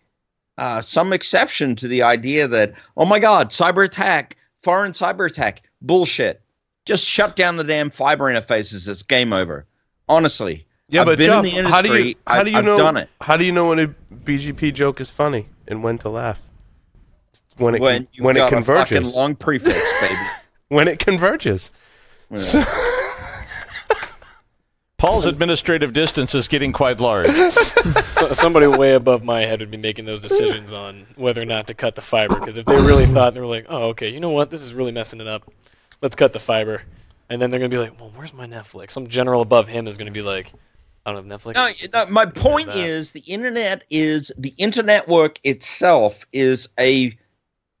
[0.60, 5.62] uh, some exception to the idea that oh my God, cyber attack, foreign cyber attack,
[5.82, 6.42] bullshit.
[6.84, 8.86] Just shut down the damn fiber interfaces.
[8.88, 9.66] It's game over.
[10.08, 12.16] Honestly, yeah, I've but Jeff, in the how do you industry.
[12.26, 13.08] how do you I've know done it.
[13.20, 16.42] how do you know when a BGP joke is funny and when to laugh?
[17.56, 18.98] When it when when it converges.
[18.98, 20.14] fucking long prefix, baby.
[20.68, 21.70] when it converges.
[25.00, 27.30] Paul's administrative distance is getting quite large.
[28.10, 31.68] so, somebody way above my head would be making those decisions on whether or not
[31.68, 32.34] to cut the fiber.
[32.34, 34.74] Because if they really thought they were like, oh, okay, you know what, this is
[34.74, 35.50] really messing it up,
[36.02, 36.82] let's cut the fiber,
[37.30, 38.90] and then they're gonna be like, well, where's my Netflix?
[38.90, 40.52] Some general above him is gonna be like,
[41.06, 41.54] I don't have Netflix.
[41.54, 47.16] No, no, my point is the internet is the internet work itself is a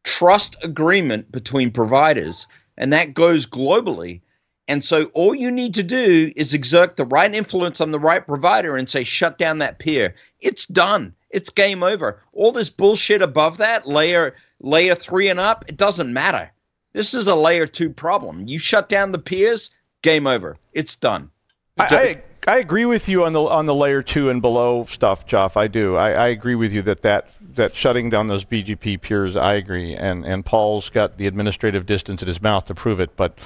[0.04, 2.46] trust agreement between providers,
[2.78, 4.22] and that goes globally.
[4.70, 8.24] And so all you need to do is exert the right influence on the right
[8.24, 10.14] provider and say, shut down that peer.
[10.38, 11.12] It's done.
[11.30, 12.22] It's game over.
[12.34, 16.52] All this bullshit above that, layer layer three and up, it doesn't matter.
[16.92, 18.46] This is a layer two problem.
[18.46, 19.70] You shut down the peers,
[20.02, 20.56] game over.
[20.72, 21.30] It's done.
[21.76, 25.26] I, I I agree with you on the on the layer two and below stuff,
[25.26, 25.56] Joff.
[25.56, 25.96] I do.
[25.96, 29.34] I, I agree with you that, that that shutting down those BGP peers.
[29.34, 33.16] I agree, and and Paul's got the administrative distance in his mouth to prove it.
[33.16, 33.36] But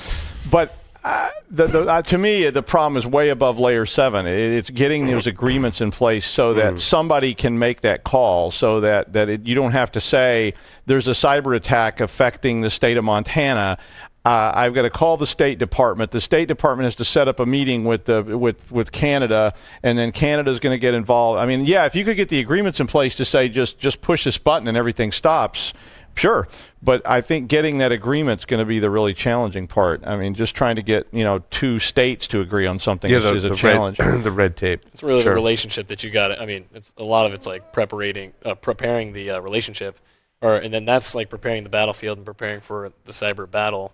[0.50, 4.26] but uh, the, the, uh, to me, the problem is way above layer seven.
[4.26, 8.80] It, it's getting those agreements in place so that somebody can make that call, so
[8.80, 10.54] that that it, you don't have to say
[10.86, 13.78] there's a cyber attack affecting the state of Montana.
[14.24, 16.10] Uh, I've got to call the State Department.
[16.10, 19.52] The State Department has to set up a meeting with the with with Canada,
[19.82, 21.38] and then Canada's going to get involved.
[21.38, 24.00] I mean, yeah, if you could get the agreements in place to say just just
[24.00, 25.74] push this button and everything stops,
[26.16, 26.48] sure.
[26.82, 30.02] But I think getting that agreement is going to be the really challenging part.
[30.06, 33.18] I mean, just trying to get you know two states to agree on something Yeah,
[33.18, 33.98] is, the, is a the challenge.
[33.98, 34.84] red the red tape.
[34.92, 35.32] It's really Sure.
[35.32, 36.38] the relationship that you got.
[36.40, 39.98] I mean, it's a lot of it's like preparing, uh, preparing the uh, relationship,
[40.40, 43.92] or and then that's like preparing the battlefield and preparing for the cyber battle.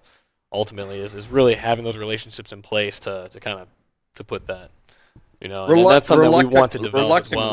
[0.52, 3.68] ultimately is, is really having those relationships in place to, to kind of
[4.16, 4.70] to put that
[5.40, 7.50] you know and Reluct- that's something that we want to develop as well.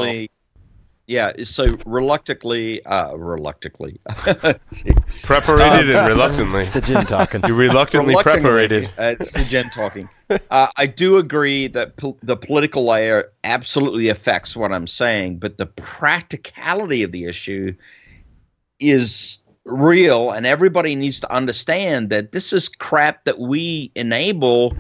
[1.07, 1.45] Reluctantly, yeah.
[1.45, 3.99] So reluctantly, uh, reluctantly,
[5.23, 6.61] Preparated and reluctantly.
[6.61, 7.41] It's the gin talking.
[7.45, 8.85] You reluctantly Reluctantly, preparated.
[8.97, 10.09] Uh, it's the gen talking.
[10.51, 15.57] Uh, I do agree that pol- the political layer absolutely affects what I'm saying, but
[15.57, 17.73] the practicality of the issue
[18.79, 24.75] is real, and everybody needs to understand that this is crap that we enable.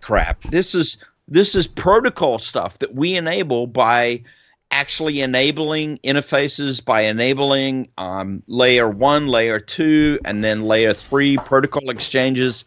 [0.00, 0.42] Crap.
[0.44, 0.98] This is
[1.28, 4.22] this is protocol stuff that we enable by
[4.70, 11.90] actually enabling interfaces by enabling um, layer one, layer two, and then layer three protocol
[11.90, 12.64] exchanges.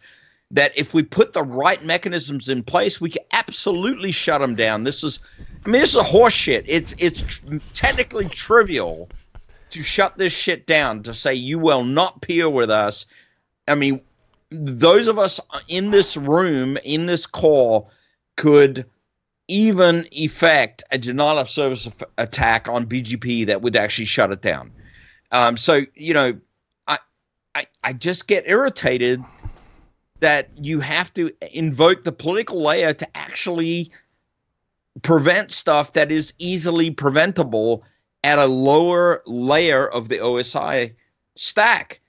[0.50, 4.84] That if we put the right mechanisms in place, we can absolutely shut them down.
[4.84, 5.20] This is,
[5.66, 6.64] I mean, this is a horse shit.
[6.66, 9.10] It's it's tr- technically trivial
[9.70, 13.04] to shut this shit down to say you will not peer with us.
[13.66, 14.00] I mean,
[14.50, 15.38] those of us
[15.68, 17.90] in this room in this call
[18.36, 18.86] could
[19.48, 21.88] even effect a denial of service
[22.18, 24.70] attack on BGP that would actually shut it down.
[25.32, 26.38] Um, so you know,
[26.86, 26.98] I,
[27.54, 29.22] I I just get irritated
[30.20, 33.90] that you have to invoke the political layer to actually
[35.02, 37.84] prevent stuff that is easily preventable
[38.24, 40.94] at a lower layer of the OSI
[41.36, 42.00] stack.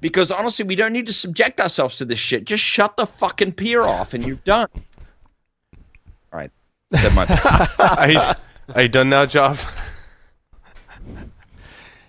[0.00, 2.44] Because honestly, we don't need to subject ourselves to this shit.
[2.44, 4.68] Just shut the fucking peer off and you're done.
[6.94, 7.02] All right.
[7.02, 7.26] Said my
[7.98, 8.20] are, you,
[8.74, 9.84] are you done now, Joff?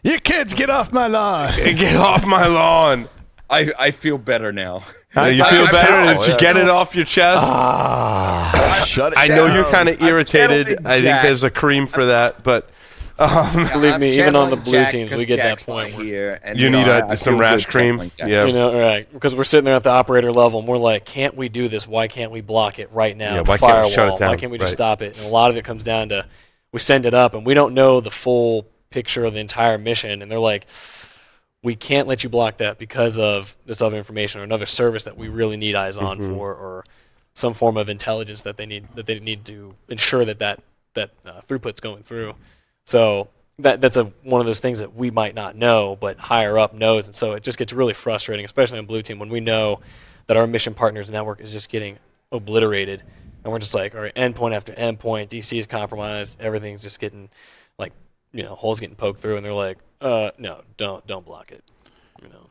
[0.03, 1.53] you kids, get off my lawn.
[1.57, 3.09] Get off my lawn.
[3.49, 4.83] I, I feel better now.
[5.17, 5.93] Uh, you I- feel I- better?
[6.21, 7.41] I- Just get it off your chest.
[7.41, 10.85] Ah, shut it I know you're kind of irritated.
[10.85, 11.23] I think Jack.
[11.23, 12.69] there's a cream for that, but
[13.19, 15.65] um, Believe I'm me, even on the blue Jack teams, we 'cause get that Jack's
[15.65, 17.97] point where- here, and, you know, need I- a, I some rash good cream.
[17.99, 18.45] channeling Yeah.
[18.45, 19.11] You know, right?
[19.11, 21.87] Because we're sitting there at the operator level, and we're like, "Can't we do this?
[21.87, 23.35] Why can't we block it right now?
[23.35, 24.17] Yeah, The why can't we shut it firewall.
[24.17, 24.29] down?
[24.29, 24.77] Why can't we just Right.
[24.77, 26.25] stop it?" And a lot of it comes down to
[26.71, 30.21] we send it up, and we don't know the full picture of the entire mission,
[30.21, 30.65] and they're like,
[31.61, 35.17] "We can't let you block that because of this other information or another service that
[35.17, 36.35] we really need eyes on Mm-hmm.
[36.35, 36.85] for, or
[37.33, 40.59] some form of intelligence that they need that they need to ensure that that
[40.95, 42.35] that uh, throughput's going through."
[42.89, 43.27] So
[43.59, 46.73] that that's a one of those things that we might not know, but higher up
[46.73, 49.79] knows, and so it just gets really frustrating, especially on blue team when we know
[50.25, 51.99] that our mission partners network is just getting
[52.31, 53.03] obliterated,
[53.43, 57.29] and we're just like, all right, endpoint after endpoint, DC is compromised, everything's just getting
[57.77, 57.93] like,
[58.33, 61.63] you know, holes getting poked through, and they're like, uh, no, don't don't block it.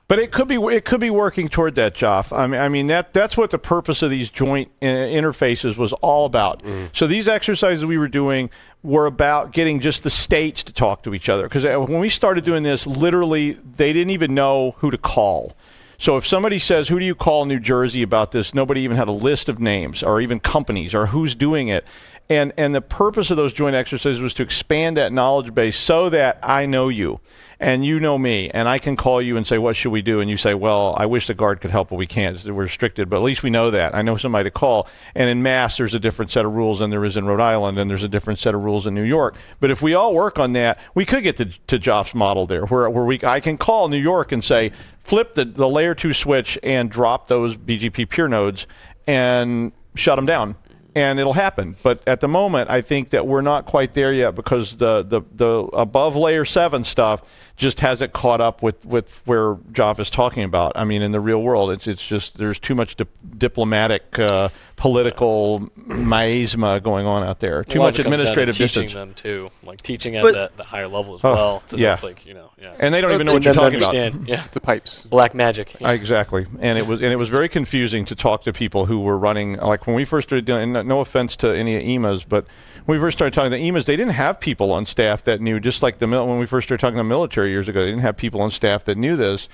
[0.08, 2.36] But it could be it could be working toward that, Joff.
[2.36, 5.92] I mean, I mean that that's what the purpose of these joint uh, interfaces was
[5.92, 6.62] all about.
[6.94, 8.48] So these exercises we were doing
[8.82, 11.42] were about getting just the states to talk to each other.
[11.42, 15.54] Because when we started doing this, literally they didn't even know who to call.
[15.98, 19.08] So if somebody says, "Who do you call New Jersey about this?" Nobody even had
[19.08, 21.84] a list of names or even companies or who's doing it.
[22.30, 26.08] And and the purpose of those joint exercises was to expand that knowledge base so
[26.08, 27.20] that I know you
[27.60, 30.20] and you know me and I can call you and say, "What should we do?"
[30.20, 32.42] And you say, "Well, I wish the guard could help, but we can't.
[32.44, 33.94] We're restricted." But at least we know that.
[33.94, 34.88] I know somebody to call.
[35.14, 37.78] And in Mass, there's a different set of rules than there is in Rhode Island,
[37.78, 39.34] and there's a different set of rules in New York.
[39.60, 42.66] But if we all work on that, we could get to, to Joff's model there,
[42.66, 46.12] where where we I can call New York and say, flip the, the layer two
[46.12, 48.66] switch and drop those BGP peer nodes
[49.06, 50.54] and shut them down.
[50.94, 54.34] And it'll happen, but at the moment, I think that we're not quite there yet
[54.34, 57.22] because the, the, the above layer seven stuff
[57.56, 60.72] just hasn't caught up with, with where Joff is talking about.
[60.74, 64.48] I mean, in the real world, it's it's just there's too much dip- diplomatic, uh,
[64.78, 67.64] political miasma going on out there.
[67.64, 70.22] Too much of it comes down to administrative teaching distance, them too, like teaching at
[70.22, 71.60] But- the, the higher level as Oh, well.
[71.68, 71.98] To yeah.
[72.02, 72.74] like you know, yeah.
[72.78, 73.94] and they don't even know what And you're them talking about.
[73.94, 75.04] understand, Yeah, The pipes.
[75.06, 75.74] black magic.
[75.84, 79.00] Uh, Exactly, and it was and it was very confusing to talk to people who
[79.00, 80.74] were running like when we first started doing.
[80.76, 82.46] and No offense to any EMAs, but
[82.84, 85.60] when we first started talking to EMAs, they didn't have people on staff that knew.
[85.60, 87.90] Just like the mil- when we first started talking to the military years ago, they
[87.90, 89.48] didn't have people on staff that knew this.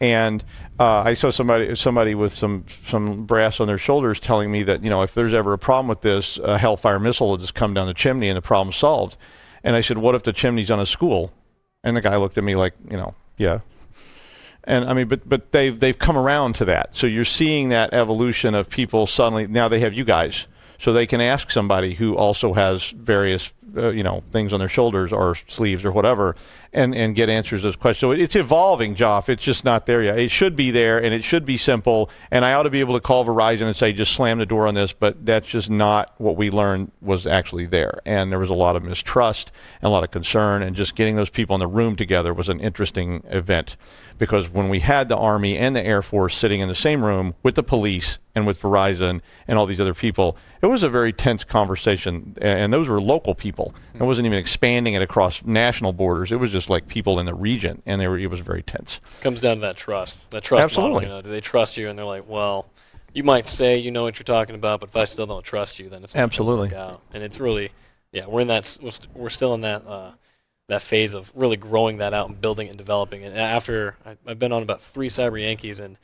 [0.00, 0.44] And
[0.78, 4.84] uh, I saw somebody somebody with some some brass on their shoulders telling me that
[4.84, 7.74] you know if there's ever a problem with this, a Hellfire missile will just come
[7.74, 9.16] down the chimney and the problem's solved.
[9.64, 11.32] And I said, what if the chimney's on a school?
[11.82, 13.60] And the guy looked at me like, you know, yeah,
[14.68, 16.94] and I mean, but but they've they've come around to that.
[16.94, 20.46] So you're seeing that evolution of people suddenly now they have you guys,
[20.78, 24.68] so they can ask somebody who also has various uh, you know things on their
[24.68, 26.36] shoulders or sleeves or whatever,
[26.72, 28.00] and and get answers to those questions.
[28.00, 29.28] So it's evolving, Joff.
[29.28, 30.18] It's just not there yet.
[30.18, 32.10] It should be there, and it should be simple.
[32.30, 34.66] And I ought to be able to call Verizon and say, just slam the door
[34.66, 34.92] on this.
[34.92, 38.00] But that's just not what we learned was actually there.
[38.04, 41.16] And there was a lot of mistrust and a lot of concern, and just getting
[41.16, 43.76] those people in the room together was an interesting event
[44.18, 47.34] because when we had the Army and the Air Force sitting in the same room
[47.42, 51.12] with the police and with Verizon and all these other people, it was a very
[51.12, 52.36] tense conversation.
[52.40, 53.74] And those were local people.
[53.94, 56.32] It wasn't even expanding it across national borders.
[56.32, 59.00] It was just like people in the region, and they were, it was very tense.
[59.20, 60.30] Comes down to that trust.
[60.30, 60.94] That trust Absolutely.
[60.94, 61.08] model.
[61.08, 61.88] You know, do they trust you?
[61.88, 62.66] And they're like, well,
[63.12, 65.78] you might say you know what you're talking about, but if I still don't trust
[65.78, 66.74] you, then it's not Absolutely.
[66.74, 67.00] out.
[67.12, 67.70] And it's really,
[68.12, 68.78] yeah, we're in that.
[68.82, 70.12] We're, st- we're still in that uh,
[70.68, 73.24] that phase of really growing that out and building and developing.
[73.24, 75.96] And after I, I've been on about three Cyber Yankees, and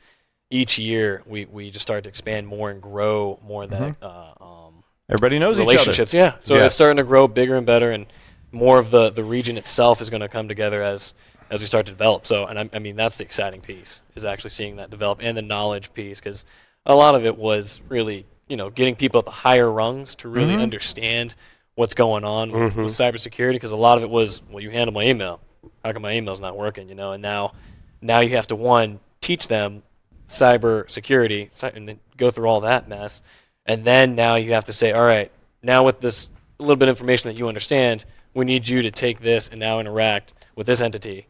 [0.49, 4.83] each year we, we just start to expand more and grow more that uh, um,
[5.09, 6.13] Everybody knows relationships.
[6.13, 6.35] each other.
[6.35, 6.67] Yeah, so Yes.
[6.67, 8.05] it's starting to grow bigger and better, and
[8.51, 11.13] more of the, the region itself is going to come together as
[11.51, 12.25] as we start to develop.
[12.25, 15.37] So, and I, I mean that's the exciting piece is actually seeing that develop and
[15.37, 16.43] the knowledge piece because
[16.87, 20.29] a lot of it was really you know getting people at the higher rungs to
[20.29, 21.35] really understand
[21.75, 24.93] what's going on with, with cybersecurity because a lot of it was well you handle
[24.93, 25.39] my email
[25.83, 27.53] how come my email's not working you know and now
[28.01, 29.83] now you have to one teach them
[30.27, 33.21] cyber security and then go through all that mess.
[33.65, 36.93] And then now you have to say all right now with this little bit of
[36.93, 40.81] information that you understand we need you to take this and now interact with this
[40.81, 41.27] entity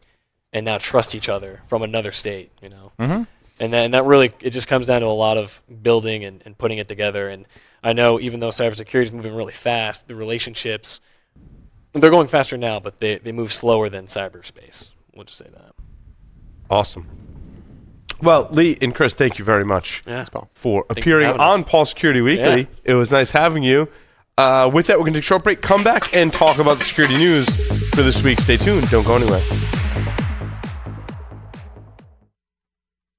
[0.52, 2.92] and now trust each other from another state you know?
[2.98, 3.22] Mm-hmm.
[3.58, 6.56] and then that really it just comes down to a lot of building and, and
[6.56, 7.28] putting it together.
[7.28, 7.46] And
[7.82, 11.00] i know even though cybersecurity is moving really fast the relationships
[11.92, 14.92] they're going faster now but they, they move slower than cyberspace.
[15.14, 15.72] We'll just say that.
[16.68, 17.25] Awesome.
[18.22, 21.60] Well, Lee and Chris, thank you very much yeah for you for appearing having on
[21.60, 21.68] us.
[21.68, 22.60] Paul Security Weekly.
[22.62, 22.66] Yeah.
[22.84, 23.88] It was nice having you.
[24.38, 26.78] Uh, with that, we're going to take a short break, come back, and talk about
[26.78, 27.46] the security news
[27.94, 28.38] for this week.
[28.40, 28.88] Stay tuned.
[28.90, 29.42] Don't go anywhere.